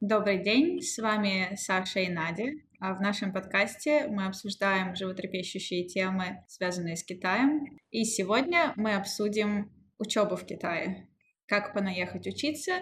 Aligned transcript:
Добрый 0.00 0.42
день, 0.42 0.80
с 0.80 0.96
вами 0.96 1.54
Саша 1.56 2.00
и 2.00 2.08
Надя. 2.08 2.52
А 2.80 2.94
в 2.94 3.02
нашем 3.02 3.34
подкасте 3.34 4.06
мы 4.06 4.24
обсуждаем 4.24 4.96
животрепещущие 4.96 5.84
темы, 5.84 6.42
связанные 6.48 6.96
с 6.96 7.04
Китаем. 7.04 7.78
И 7.90 8.04
сегодня 8.04 8.72
мы 8.76 8.94
обсудим 8.94 9.70
учебу 9.98 10.36
в 10.36 10.46
Китае. 10.46 11.06
Как 11.46 11.74
понаехать 11.74 12.26
учиться 12.26 12.80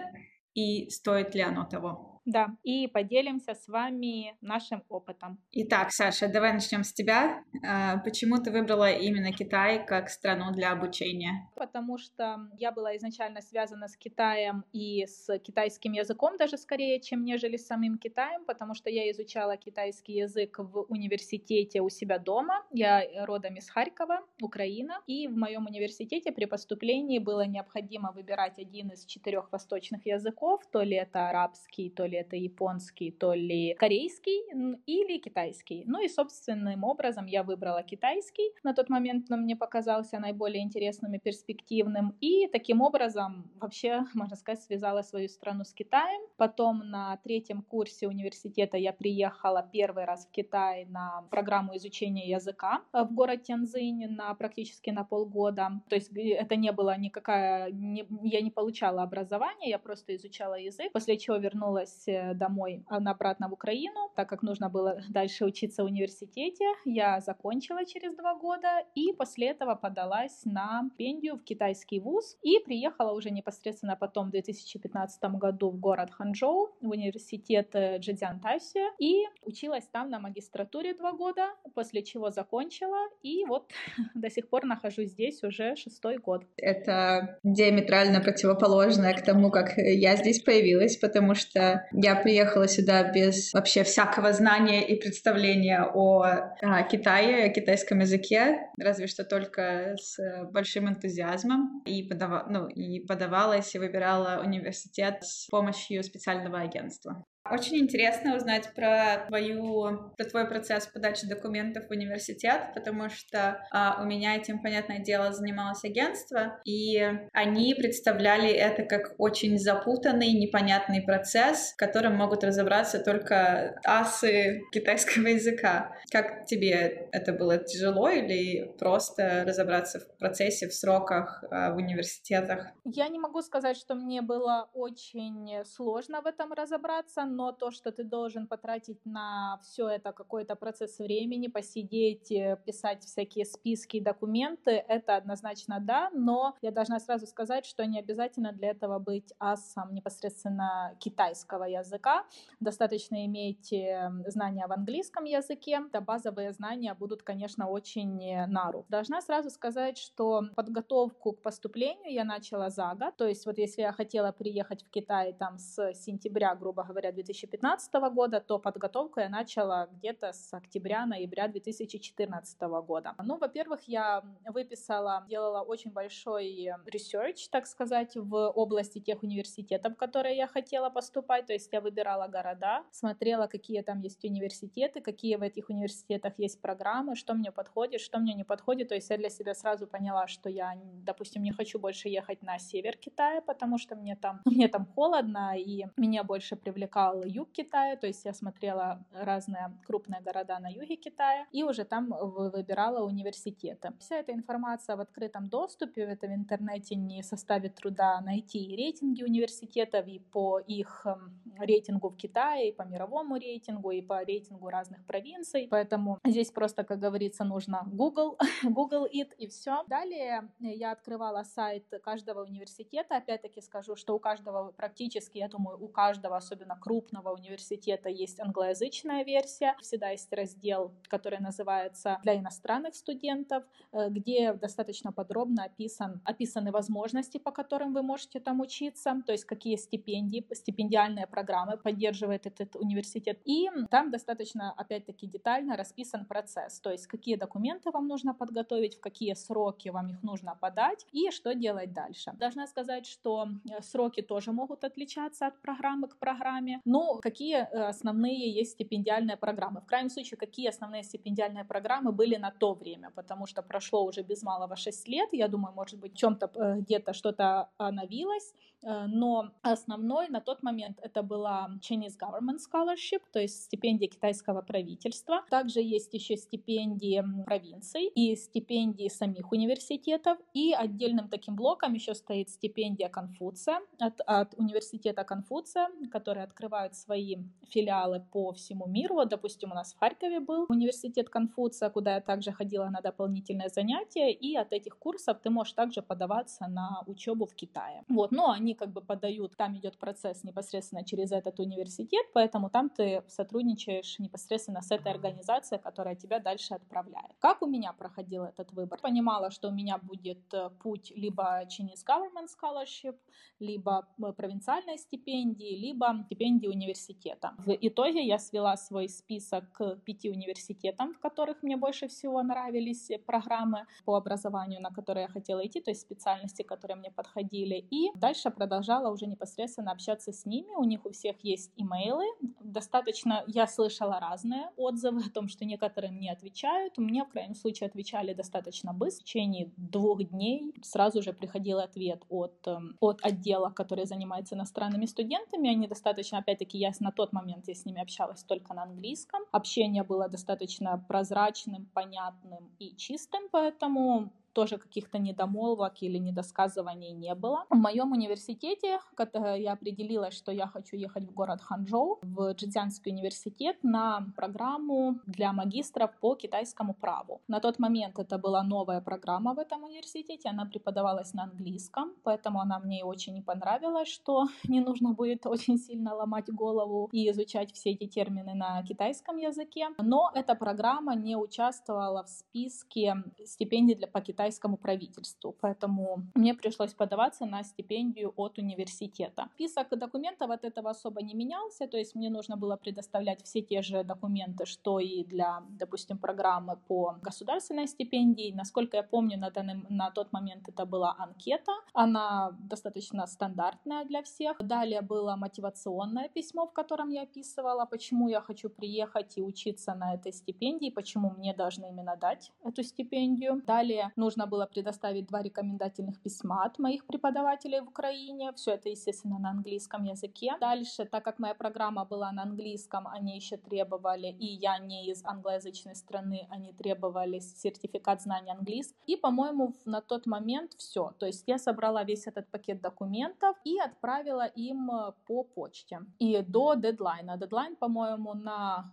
и 0.53 0.89
стоит 0.89 1.35
ли 1.35 1.41
оно 1.41 1.65
того. 1.65 2.08
Да, 2.29 2.49
и 2.63 2.87
поделимся 2.87 3.55
с 3.55 3.67
вами 3.67 4.37
нашим 4.41 4.83
опытом. 4.87 5.39
Итак, 5.51 5.91
Саша, 5.91 6.27
давай 6.27 6.53
начнем 6.53 6.83
с 6.83 6.93
тебя. 6.93 7.43
А, 7.67 7.97
почему 7.97 8.37
ты 8.37 8.51
выбрала 8.51 8.91
именно 8.91 9.31
Китай 9.31 9.83
как 9.83 10.09
страну 10.09 10.51
для 10.51 10.71
обучения? 10.71 11.49
Потому 11.55 11.97
что 11.97 12.37
я 12.59 12.71
была 12.71 12.95
изначально 12.97 13.41
связана 13.41 13.87
с 13.87 13.97
Китаем 13.97 14.63
и 14.73 15.07
с 15.07 15.39
китайским 15.39 15.93
языком 15.93 16.37
даже 16.37 16.57
скорее, 16.57 17.01
чем 17.01 17.25
нежели 17.25 17.57
с 17.57 17.65
самим 17.65 17.97
Китаем, 17.97 18.45
потому 18.45 18.75
что 18.75 18.91
я 18.91 19.09
изучала 19.09 19.57
китайский 19.57 20.13
язык 20.13 20.59
в 20.59 20.85
университете 20.87 21.81
у 21.81 21.89
себя 21.89 22.19
дома. 22.19 22.63
Я 22.71 23.25
родом 23.25 23.55
из 23.55 23.67
Харькова, 23.71 24.19
Украина, 24.39 25.01
и 25.07 25.27
в 25.27 25.35
моем 25.35 25.65
университете 25.65 26.31
при 26.31 26.45
поступлении 26.45 27.17
было 27.17 27.47
необходимо 27.47 28.11
выбирать 28.11 28.59
один 28.59 28.89
из 28.89 29.03
четырех 29.05 29.51
восточных 29.51 30.05
языков, 30.05 30.61
то 30.71 30.83
ли 30.83 30.95
это 30.95 31.29
арабский, 31.29 31.89
то 31.89 32.05
ли 32.05 32.18
это 32.19 32.35
японский, 32.35 33.11
то 33.11 33.33
ли 33.33 33.75
корейский 33.79 34.79
или 34.85 35.17
китайский. 35.17 35.83
Ну 35.85 36.03
и 36.03 36.07
собственным 36.07 36.83
образом 36.83 37.25
я 37.25 37.43
выбрала 37.43 37.83
китайский. 37.83 38.51
На 38.63 38.73
тот 38.73 38.89
момент 38.89 39.31
он 39.31 39.41
мне 39.41 39.55
показался 39.55 40.19
наиболее 40.19 40.63
интересным 40.63 41.13
и 41.13 41.19
перспективным. 41.19 42.15
И 42.21 42.47
таким 42.47 42.81
образом 42.81 43.49
вообще, 43.59 44.05
можно 44.13 44.35
сказать, 44.35 44.63
связала 44.63 45.01
свою 45.01 45.27
страну 45.29 45.63
с 45.63 45.73
Китаем. 45.73 46.21
Потом 46.37 46.79
на 46.89 47.17
третьем 47.23 47.61
курсе 47.61 48.07
университета 48.07 48.77
я 48.77 48.93
приехала 48.93 49.67
первый 49.71 50.05
раз 50.05 50.25
в 50.25 50.31
Китай 50.31 50.85
на 50.85 51.23
программу 51.29 51.75
изучения 51.77 52.29
языка 52.29 52.81
в 52.93 53.13
город 53.13 53.43
Тяньцзинь 53.43 54.07
на 54.07 54.33
практически 54.33 54.89
на 54.89 55.03
полгода. 55.03 55.81
То 55.89 55.95
есть 55.95 56.11
это 56.15 56.55
не 56.55 56.71
было 56.71 56.97
никакая... 56.97 57.71
Не, 57.71 58.05
я 58.23 58.41
не 58.41 58.51
получала 58.51 59.03
образование, 59.03 59.69
я 59.69 59.79
просто 59.79 60.15
изучала 60.15 60.55
язык, 60.55 60.91
после 60.91 61.17
чего 61.17 61.37
вернулась 61.37 62.05
домой 62.35 62.83
а, 62.87 62.97
обратно 62.97 63.49
в 63.49 63.53
Украину, 63.53 64.11
так 64.15 64.29
как 64.29 64.43
нужно 64.43 64.69
было 64.69 64.99
дальше 65.09 65.45
учиться 65.45 65.83
в 65.83 65.87
университете. 65.87 66.65
Я 66.85 67.19
закончила 67.19 67.85
через 67.85 68.15
два 68.15 68.35
года 68.35 68.83
и 68.95 69.13
после 69.13 69.49
этого 69.49 69.75
подалась 69.75 70.41
на 70.45 70.83
стипендию 70.99 71.37
в 71.37 71.43
китайский 71.43 71.99
вуз 71.99 72.37
и 72.43 72.59
приехала 72.59 73.13
уже 73.13 73.29
непосредственно 73.31 73.95
потом 73.95 74.27
в 74.27 74.31
2015 74.31 75.23
году 75.35 75.71
в 75.71 75.79
город 75.79 76.11
Ханчжоу, 76.11 76.69
в 76.81 76.89
университет 76.89 77.69
э, 77.73 77.97
Джидзян 77.99 78.39
Тайси 78.41 78.81
и 78.99 79.25
училась 79.43 79.87
там 79.87 80.09
на 80.09 80.19
магистратуре 80.19 80.93
два 80.93 81.13
года, 81.13 81.47
после 81.73 82.03
чего 82.03 82.31
закончила 82.31 83.07
и 83.23 83.45
вот 83.45 83.71
до 84.15 84.29
сих 84.29 84.49
пор 84.49 84.65
нахожусь 84.65 85.11
здесь 85.11 85.43
уже 85.43 85.75
шестой 85.75 86.17
год. 86.17 86.43
Это 86.57 87.39
диаметрально 87.43 88.19
противоположное 88.19 89.13
к 89.13 89.23
тому, 89.23 89.49
как 89.49 89.77
я 89.77 90.15
здесь 90.17 90.41
появилась, 90.41 90.97
потому 90.97 91.33
что 91.33 91.87
я 91.93 92.15
приехала 92.15 92.67
сюда 92.67 93.11
без 93.11 93.53
вообще 93.53 93.83
всякого 93.83 94.33
знания 94.33 94.87
и 94.87 94.99
представления 94.99 95.83
о 95.83 96.21
а, 96.21 96.83
Китае, 96.83 97.45
о 97.45 97.49
китайском 97.49 97.99
языке, 97.99 98.67
разве 98.79 99.07
что 99.07 99.23
только 99.23 99.95
с 99.97 100.17
большим 100.51 100.89
энтузиазмом. 100.89 101.81
И, 101.85 102.03
подава... 102.03 102.45
ну, 102.49 102.67
и 102.67 102.99
подавалась 103.05 103.73
и 103.75 103.79
выбирала 103.79 104.41
университет 104.43 105.23
с 105.23 105.47
помощью 105.47 106.03
специального 106.03 106.59
агентства. 106.59 107.25
Очень 107.51 107.77
интересно 107.77 108.35
узнать 108.35 108.73
про 108.75 109.25
твою, 109.27 110.11
про 110.15 110.25
твой 110.25 110.47
процесс 110.47 110.85
подачи 110.87 111.27
документов 111.27 111.87
в 111.87 111.91
университет, 111.91 112.71
потому 112.75 113.09
что 113.09 113.65
а, 113.71 113.99
у 114.01 114.05
меня 114.05 114.35
этим, 114.35 114.61
понятное 114.61 114.99
дело, 114.99 115.31
занималось 115.31 115.83
агентство, 115.83 116.59
и 116.63 117.01
они 117.33 117.73
представляли 117.73 118.49
это 118.49 118.83
как 118.83 119.15
очень 119.17 119.57
запутанный, 119.57 120.33
непонятный 120.33 121.01
процесс, 121.01 121.73
в 121.73 121.77
котором 121.77 122.15
могут 122.15 122.43
разобраться 122.43 122.99
только 122.99 123.79
асы 123.83 124.61
китайского 124.71 125.27
языка. 125.27 125.95
Как 126.11 126.45
тебе 126.45 127.07
это 127.11 127.33
было 127.33 127.57
тяжело 127.57 128.09
или 128.09 128.71
просто 128.77 129.43
разобраться 129.45 129.99
в 129.99 130.17
процессе, 130.17 130.67
в 130.67 130.73
сроках 130.73 131.43
а, 131.49 131.71
в 131.73 131.77
университетах? 131.77 132.67
Я 132.83 133.07
не 133.07 133.19
могу 133.19 133.41
сказать, 133.41 133.77
что 133.77 133.95
мне 133.95 134.21
было 134.21 134.69
очень 134.73 135.63
сложно 135.65 136.21
в 136.21 136.27
этом 136.27 136.53
разобраться, 136.53 137.25
но 137.39 137.53
то, 137.53 137.71
что 137.71 137.91
ты 137.91 138.03
должен 138.03 138.47
потратить 138.47 139.05
на 139.05 139.59
все 139.63 139.87
это 139.87 140.11
какой-то 140.11 140.55
процесс 140.55 140.99
времени, 140.99 141.47
посидеть, 141.47 142.31
э, 142.31 142.57
писать 142.65 143.03
всякие 143.05 143.45
списки, 143.45 144.01
документы, 144.01 144.71
это 144.71 145.15
однозначно 145.15 145.79
да, 145.79 146.09
но 146.13 146.57
я 146.61 146.71
должна 146.71 146.99
сразу 146.99 147.27
сказать, 147.27 147.65
что 147.65 147.85
не 147.85 147.99
обязательно 147.99 148.51
для 148.51 148.71
этого 148.71 148.99
быть 148.99 149.33
асом 149.39 149.93
непосредственно 149.93 150.97
китайского 150.99 151.63
языка, 151.63 152.25
достаточно 152.59 153.25
иметь 153.25 153.71
э, 153.71 154.11
знания 154.27 154.67
в 154.67 154.73
английском 154.73 155.23
языке, 155.23 155.79
да, 155.93 156.01
базовые 156.01 156.51
знания 156.51 156.93
будут, 156.93 157.23
конечно, 157.23 157.69
очень 157.69 158.21
э, 158.21 158.47
на 158.47 158.69
руку. 158.71 158.85
Должна 158.89 159.21
сразу 159.21 159.49
сказать, 159.49 159.97
что 159.97 160.41
подготовку 160.57 161.31
к 161.31 161.41
поступлению 161.41 162.11
я 162.11 162.25
начала 162.25 162.69
за 162.69 162.93
год, 162.95 163.15
то 163.15 163.25
есть 163.25 163.45
вот 163.45 163.57
если 163.57 163.81
я 163.83 163.93
хотела 163.93 164.33
приехать 164.33 164.83
в 164.83 164.89
Китай 164.89 165.31
там 165.31 165.57
с 165.57 165.93
сентября, 165.93 166.53
грубо 166.55 166.83
говоря, 166.83 167.13
2015 167.23 167.93
года, 168.13 168.39
то 168.39 168.59
подготовку 168.59 169.19
я 169.19 169.29
начала 169.29 169.87
где-то 169.91 170.31
с 170.31 170.53
октября-ноября 170.53 171.47
2014 171.47 172.61
года. 172.61 173.15
Ну, 173.23 173.37
во-первых, 173.37 173.81
я 173.87 174.23
выписала, 174.45 175.25
делала 175.27 175.61
очень 175.61 175.91
большой 175.91 176.69
research, 176.85 177.49
так 177.51 177.67
сказать, 177.67 178.15
в 178.15 178.35
области 178.35 178.99
тех 178.99 179.23
университетов, 179.23 179.93
в 179.93 179.95
которые 179.97 180.37
я 180.37 180.47
хотела 180.47 180.89
поступать. 180.89 181.45
То 181.45 181.53
есть 181.53 181.69
я 181.73 181.81
выбирала 181.81 182.27
города, 182.27 182.83
смотрела, 182.91 183.47
какие 183.47 183.81
там 183.81 183.99
есть 183.99 184.23
университеты, 184.23 185.01
какие 185.01 185.35
в 185.35 185.41
этих 185.41 185.69
университетах 185.69 186.33
есть 186.37 186.61
программы, 186.61 187.15
что 187.15 187.33
мне 187.33 187.51
подходит, 187.51 188.01
что 188.01 188.19
мне 188.19 188.33
не 188.33 188.43
подходит. 188.43 188.89
То 188.89 188.95
есть 188.95 189.09
я 189.09 189.17
для 189.17 189.29
себя 189.29 189.53
сразу 189.53 189.87
поняла, 189.87 190.27
что 190.27 190.49
я, 190.49 190.73
допустим, 191.05 191.43
не 191.43 191.51
хочу 191.51 191.79
больше 191.79 192.09
ехать 192.09 192.41
на 192.43 192.59
север 192.59 192.97
Китая, 192.97 193.41
потому 193.41 193.77
что 193.77 193.95
мне 193.95 194.15
там, 194.15 194.41
мне 194.45 194.67
там 194.67 194.85
холодно, 194.85 195.57
и 195.57 195.85
меня 195.97 196.23
больше 196.23 196.55
привлекал 196.55 197.08
был 197.09 197.23
юг 197.23 197.51
Китая, 197.51 197.95
то 197.95 198.07
есть 198.07 198.25
я 198.25 198.33
смотрела 198.33 199.05
разные 199.13 199.71
крупные 199.85 200.21
города 200.21 200.59
на 200.59 200.69
юге 200.69 200.95
Китая 200.95 201.45
и 201.51 201.63
уже 201.63 201.83
там 201.83 202.09
выбирала 202.09 203.05
университеты. 203.05 203.93
Вся 203.99 204.17
эта 204.17 204.33
информация 204.33 204.95
в 204.95 205.01
открытом 205.01 205.49
доступе, 205.49 206.01
это 206.01 206.27
в 206.27 206.33
интернете 206.33 206.95
не 206.95 207.23
составит 207.23 207.75
труда 207.75 208.21
найти 208.21 208.75
рейтинги 208.75 209.23
университетов, 209.23 210.07
и 210.07 210.19
по 210.19 210.59
их 210.59 211.05
эм, 211.05 211.41
рейтингу 211.59 212.09
в 212.09 212.15
Китае, 212.15 212.69
и 212.69 212.71
по 212.71 212.83
мировому 212.83 213.35
рейтингу, 213.37 213.91
и 213.91 214.01
по 214.01 214.23
рейтингу 214.23 214.69
разных 214.69 215.05
провинций. 215.05 215.67
Поэтому 215.69 216.19
здесь 216.25 216.51
просто, 216.51 216.83
как 216.83 216.99
говорится, 216.99 217.43
нужно 217.43 217.83
Google, 217.91 218.37
Google 218.63 219.05
It 219.05 219.33
и 219.37 219.47
все. 219.47 219.83
Далее 219.87 220.49
я 220.59 220.91
открывала 220.91 221.43
сайт 221.43 221.85
каждого 222.03 222.43
университета. 222.43 223.17
Опять-таки 223.17 223.61
скажу, 223.61 223.95
что 223.95 224.15
у 224.15 224.19
каждого 224.19 224.71
практически, 224.71 225.37
я 225.37 225.47
думаю, 225.47 225.77
у 225.83 225.87
каждого, 225.87 226.37
особенно 226.37 226.75
крупного 226.75 226.98
крупного 226.99 227.33
университета 227.33 228.09
есть 228.09 228.39
англоязычная 228.39 229.23
версия. 229.23 229.75
Всегда 229.81 230.09
есть 230.09 230.33
раздел, 230.33 230.91
который 231.07 231.39
называется 231.39 232.19
«Для 232.23 232.37
иностранных 232.37 232.93
студентов», 232.95 233.63
э, 233.91 234.09
где 234.09 234.53
достаточно 234.53 235.13
подробно 235.13 235.63
описан, 235.63 236.21
описаны 236.25 236.71
возможности, 236.71 237.37
по 237.37 237.51
которым 237.51 237.93
вы 237.93 238.01
можете 238.01 238.39
там 238.39 238.59
учиться, 238.59 239.21
то 239.25 239.31
есть 239.31 239.45
какие 239.45 239.77
стипендии, 239.77 240.45
стипендиальные 240.51 241.27
программы 241.27 241.77
поддерживает 241.77 242.45
этот 242.45 242.75
университет. 242.75 243.39
И 243.45 243.69
там 243.89 244.11
достаточно, 244.11 244.73
опять-таки, 244.77 245.27
детально 245.27 245.77
расписан 245.77 246.25
процесс, 246.25 246.81
то 246.81 246.91
есть 246.91 247.07
какие 247.07 247.35
документы 247.37 247.91
вам 247.91 248.07
нужно 248.07 248.33
подготовить, 248.33 248.97
в 248.97 248.99
какие 248.99 249.35
сроки 249.35 249.89
вам 249.89 250.09
их 250.09 250.23
нужно 250.23 250.55
подать 250.59 251.05
и 251.13 251.31
что 251.31 251.53
делать 251.55 251.93
дальше. 251.93 252.31
Должна 252.33 252.67
сказать, 252.67 253.05
что 253.05 253.47
э, 253.47 253.81
сроки 253.81 254.21
тоже 254.21 254.51
могут 254.51 254.83
отличаться 254.83 255.47
от 255.47 255.61
программы 255.61 256.07
к 256.07 256.17
программе, 256.17 256.81
ну, 256.89 257.19
какие 257.21 257.57
э, 257.57 257.89
основные 257.89 258.51
есть 258.51 258.71
стипендиальные 258.71 259.37
программы? 259.37 259.81
В 259.81 259.85
крайнем 259.85 260.09
случае, 260.09 260.37
какие 260.37 260.69
основные 260.69 261.03
стипендиальные 261.03 261.63
программы 261.63 262.11
были 262.11 262.37
на 262.37 262.51
то 262.51 262.73
время? 262.73 263.11
Потому 263.15 263.47
что 263.47 263.61
прошло 263.61 264.03
уже 264.05 264.23
без 264.23 264.43
малого 264.43 264.75
6 264.75 265.07
лет. 265.07 265.29
Я 265.31 265.47
думаю, 265.47 265.73
может 265.75 265.99
быть, 265.99 266.13
в 266.13 266.17
чем-то 266.17 266.51
э, 266.55 266.79
где-то 266.79 267.13
что-то 267.13 267.69
обновилось. 267.77 268.53
Э, 268.83 269.05
но 269.07 269.51
основной 269.61 270.27
на 270.29 270.41
тот 270.41 270.63
момент 270.63 270.99
это 271.01 271.23
была 271.23 271.69
Chinese 271.81 272.17
Government 272.19 272.59
Scholarship, 272.59 273.21
то 273.31 273.39
есть 273.39 273.63
стипендия 273.63 274.07
китайского 274.07 274.61
правительства. 274.61 275.43
Также 275.49 275.81
есть 275.81 276.13
еще 276.13 276.37
стипендии 276.37 277.23
провинций 277.45 278.07
и 278.15 278.35
стипендии 278.35 279.09
самих 279.09 279.51
университетов. 279.51 280.37
И 280.53 280.73
отдельным 280.73 281.29
таким 281.29 281.55
блоком 281.55 281.93
еще 281.93 282.13
стоит 282.13 282.49
стипендия 282.49 283.09
Конфуция 283.09 283.81
от, 283.99 284.21
от 284.25 284.53
университета 284.57 285.23
Конфуция, 285.23 285.89
которые 286.11 286.43
открывают 286.43 286.95
свои 286.95 287.37
филиалы 287.67 288.23
по 288.31 288.51
всему 288.53 288.87
миру. 288.87 289.15
Вот, 289.15 289.29
допустим, 289.29 289.71
у 289.71 289.75
нас 289.75 289.93
в 289.93 289.99
Харькове 289.99 290.39
был 290.39 290.65
университет 290.69 291.29
Конфуция, 291.29 291.89
куда 291.89 292.15
я 292.15 292.21
также 292.21 292.51
ходила 292.51 292.89
на 292.89 293.01
дополнительные 293.01 293.69
занятия, 293.69 294.31
и 294.31 294.55
от 294.55 294.73
этих 294.73 294.97
курсов 294.97 295.39
ты 295.43 295.49
можешь 295.49 295.73
также 295.73 296.01
подаваться 296.01 296.67
на 296.67 297.03
учебу 297.07 297.45
в 297.45 297.53
Китае. 297.53 298.03
Вот, 298.09 298.31
но 298.31 298.51
они 298.51 298.68
как 298.73 298.91
бы 298.91 299.01
подают, 299.01 299.55
там 299.57 299.77
идет 299.77 299.97
процесс 299.97 300.43
непосредственно 300.43 301.03
через 301.03 301.31
этот 301.31 301.59
университет, 301.59 302.25
поэтому 302.33 302.69
там 302.69 302.89
ты 302.89 303.23
сотрудничаешь 303.27 304.19
непосредственно 304.19 304.81
с 304.81 304.91
этой 304.91 305.11
организацией, 305.11 305.81
которая 305.81 306.15
тебя 306.15 306.39
дальше 306.39 306.73
отправляет. 306.75 307.31
Как 307.39 307.61
у 307.61 307.67
меня 307.67 307.93
проходил 307.93 308.43
этот 308.43 308.71
выбор? 308.73 308.99
Понимала, 309.01 309.51
что 309.51 309.69
у 309.69 309.71
меня 309.71 309.97
будет 309.97 310.53
э, 310.53 310.69
путь 310.81 311.11
либо 311.15 311.63
Chinese 311.65 312.05
Government 312.07 312.47
Scholarship, 312.47 313.17
либо 313.59 314.07
э, 314.17 314.33
провинциальной 314.33 314.97
стипендии, 314.97 315.75
либо 315.75 316.23
стипендии 316.25 316.67
университета. 316.67 317.53
В 317.57 317.77
итоге 317.81 318.25
я 318.25 318.37
свела 318.37 318.77
свой 318.77 319.09
список 319.09 319.71
к 319.71 319.95
пяти 320.05 320.29
университетам, 320.29 321.13
в 321.13 321.19
которых 321.19 321.63
мне 321.63 321.77
больше 321.77 322.07
всего 322.07 322.41
нравились 322.43 323.09
программы 323.25 323.85
по 324.05 324.15
образованию, 324.15 324.81
на 324.81 324.91
которые 324.91 325.23
я 325.23 325.27
хотела 325.27 325.65
идти, 325.65 325.81
то 325.81 325.91
есть 325.91 326.01
специальности, 326.01 326.63
которые 326.63 326.97
мне 326.97 327.11
подходили. 327.11 327.75
И 327.91 328.11
дальше 328.15 328.49
продолжала 328.59 329.09
уже 329.09 329.25
непосредственно 329.25 329.91
общаться 329.91 330.33
с 330.33 330.45
ними. 330.45 330.75
У 330.75 330.83
них 330.83 331.05
у 331.05 331.11
всех 331.11 331.37
есть 331.43 331.71
имейлы. 331.77 332.25
Достаточно, 332.59 333.43
я 333.47 333.67
слышала 333.67 334.19
разные 334.19 334.69
отзывы 334.75 335.21
о 335.25 335.29
том, 335.29 335.47
что 335.47 335.63
некоторые 335.63 336.11
мне 336.11 336.31
отвечают. 336.31 336.97
Мне, 336.97 337.23
в 337.23 337.29
крайнем 337.29 337.55
случае, 337.55 337.87
отвечали 337.87 338.33
достаточно 338.33 338.93
быстро. 338.93 339.21
В 339.21 339.23
течение 339.23 339.71
двух 339.77 340.23
дней 340.23 340.73
сразу 340.81 341.21
же 341.21 341.31
приходил 341.31 341.79
ответ 341.79 342.23
от, 342.29 342.67
эм, 342.67 342.97
от 342.99 343.19
отдела, 343.23 343.69
который 343.69 344.05
занимается 344.05 344.55
иностранными 344.55 345.05
студентами. 345.05 345.69
Они 345.69 345.87
достаточно, 345.87 346.39
опять-таки, 346.39 346.77
я 346.77 346.91
на 346.99 347.11
тот 347.11 347.31
момент 347.31 347.67
я 347.67 347.75
с 347.75 347.85
ними 347.85 348.01
общалась 348.01 348.43
только 348.43 348.73
на 348.73 348.83
английском. 348.83 349.41
Общение 349.51 350.03
было 350.03 350.27
достаточно 350.27 351.03
прозрачным, 351.07 351.85
понятным 351.93 352.71
и 352.77 352.95
чистым, 352.97 353.43
поэтому 353.51 354.31
тоже 354.59 354.77
каких-то 354.77 355.19
недомолвок 355.19 355.93
или 356.03 356.17
недосказываний 356.17 357.11
не 357.11 357.33
было. 357.35 357.65
В 357.69 357.77
моем 357.77 358.11
университете 358.11 358.99
когда 359.15 359.55
я 359.55 359.73
определилась, 359.73 360.33
что 360.33 360.51
я 360.51 360.67
хочу 360.67 360.95
ехать 360.97 361.23
в 361.23 361.33
город 361.33 361.61
Ханчжоу, 361.61 362.19
в 362.21 362.53
Джидзянский 362.53 363.11
университет 363.11 363.77
на 363.83 364.25
программу 364.35 365.15
для 365.25 365.53
магистров 365.53 366.11
по 366.21 366.35
китайскому 366.35 366.93
праву. 366.93 367.41
На 367.47 367.59
тот 367.59 367.79
момент 367.79 368.19
это 368.19 368.37
была 368.37 368.63
новая 368.63 369.01
программа 369.01 369.53
в 369.53 369.59
этом 369.59 369.83
университете, 369.83 370.49
она 370.49 370.65
преподавалась 370.65 371.33
на 371.33 371.43
английском, 371.43 372.13
поэтому 372.23 372.59
она 372.59 372.79
мне 372.79 373.03
очень 373.03 373.33
не 373.33 373.41
понравилась, 373.41 374.07
что 374.07 374.47
не 374.69 374.81
нужно 374.81 375.13
будет 375.13 375.45
очень 375.45 375.77
сильно 375.77 376.15
ломать 376.15 376.49
голову 376.49 377.09
и 377.11 377.29
изучать 377.29 377.73
все 377.73 377.91
эти 377.91 378.07
термины 378.07 378.53
на 378.53 378.83
китайском 378.83 379.37
языке. 379.37 379.87
Но 379.97 380.31
эта 380.33 380.55
программа 380.55 381.15
не 381.15 381.35
участвовала 381.35 382.23
в 382.23 382.29
списке 382.29 383.15
стипендий 383.45 383.95
для 383.95 384.07
по 384.07 384.21
китайскому 384.21 384.48
китайскому 384.49 384.77
правительству, 384.77 385.55
поэтому 385.61 386.23
мне 386.35 386.53
пришлось 386.53 386.93
подаваться 386.93 387.45
на 387.45 387.63
стипендию 387.63 388.33
от 388.35 388.57
университета. 388.57 389.47
Список 389.55 389.99
документов 389.99 390.49
от 390.51 390.63
этого 390.63 390.89
особо 390.89 391.21
не 391.21 391.35
менялся, 391.35 391.87
то 391.87 391.97
есть 391.97 392.15
мне 392.15 392.29
нужно 392.29 392.57
было 392.57 392.77
предоставлять 392.77 393.43
все 393.43 393.61
те 393.61 393.81
же 393.81 394.03
документы, 394.03 394.65
что 394.65 394.99
и 394.99 395.23
для, 395.23 395.61
допустим, 395.69 396.17
программы 396.17 396.77
по 396.87 397.15
государственной 397.21 397.87
стипендии. 397.87 398.53
Насколько 398.55 398.97
я 398.97 399.03
помню, 399.03 399.37
на, 399.37 399.49
данный, 399.49 399.85
на 399.89 400.11
тот 400.11 400.33
момент 400.33 400.69
это 400.69 400.85
была 400.85 401.15
анкета, 401.19 401.73
она 401.93 402.51
достаточно 402.69 403.27
стандартная 403.27 404.05
для 404.05 404.21
всех. 404.21 404.57
Далее 404.59 405.01
было 405.01 405.35
мотивационное 405.35 406.29
письмо, 406.29 406.65
в 406.65 406.73
котором 406.73 407.11
я 407.11 407.23
описывала, 407.23 407.85
почему 407.85 408.29
я 408.29 408.41
хочу 408.41 408.69
приехать 408.69 409.37
и 409.37 409.43
учиться 409.43 409.95
на 409.95 410.15
этой 410.15 410.31
стипендии, 410.31 410.91
почему 410.91 411.29
мне 411.37 411.53
должны 411.53 411.89
именно 411.89 412.15
дать 412.15 412.51
эту 412.63 412.83
стипендию. 412.83 413.61
Далее 413.67 414.11
нужно 414.15 414.28
нужно 414.29 414.45
было 414.45 414.67
предоставить 414.67 415.25
два 415.25 415.41
рекомендательных 415.41 416.21
письма 416.21 416.63
от 416.65 416.79
моих 416.79 417.05
преподавателей 417.07 417.81
в 417.81 417.87
Украине. 417.87 418.51
Все 418.53 418.71
это, 418.71 418.89
естественно, 418.89 419.39
на 419.39 419.49
английском 419.49 420.03
языке. 420.03 420.55
Дальше, 420.59 421.05
так 421.05 421.23
как 421.23 421.39
моя 421.39 421.55
программа 421.55 422.05
была 422.05 422.31
на 422.31 422.43
английском, 422.43 423.07
они 423.07 423.35
еще 423.35 423.57
требовали, 423.57 424.27
и 424.27 424.45
я 424.45 424.77
не 424.77 425.07
из 425.11 425.25
англоязычной 425.25 425.95
страны, 425.95 426.47
они 426.51 426.73
требовали 426.73 427.39
сертификат 427.39 428.21
знания 428.21 428.53
английского. 428.53 428.99
И, 429.07 429.15
по-моему, 429.15 429.73
на 429.85 430.01
тот 430.01 430.27
момент 430.27 430.73
все. 430.77 431.11
То 431.19 431.25
есть 431.25 431.43
я 431.47 431.57
собрала 431.57 432.03
весь 432.03 432.27
этот 432.27 432.51
пакет 432.51 432.81
документов 432.81 433.57
и 433.65 433.79
отправила 433.79 434.45
им 434.45 434.91
э, 434.91 435.11
по 435.25 435.43
почте. 435.43 436.01
И 436.19 436.41
до 436.41 436.75
дедлайна. 436.75 437.37
Дедлайн, 437.37 437.75
по-моему, 437.75 438.33
на 438.35 438.91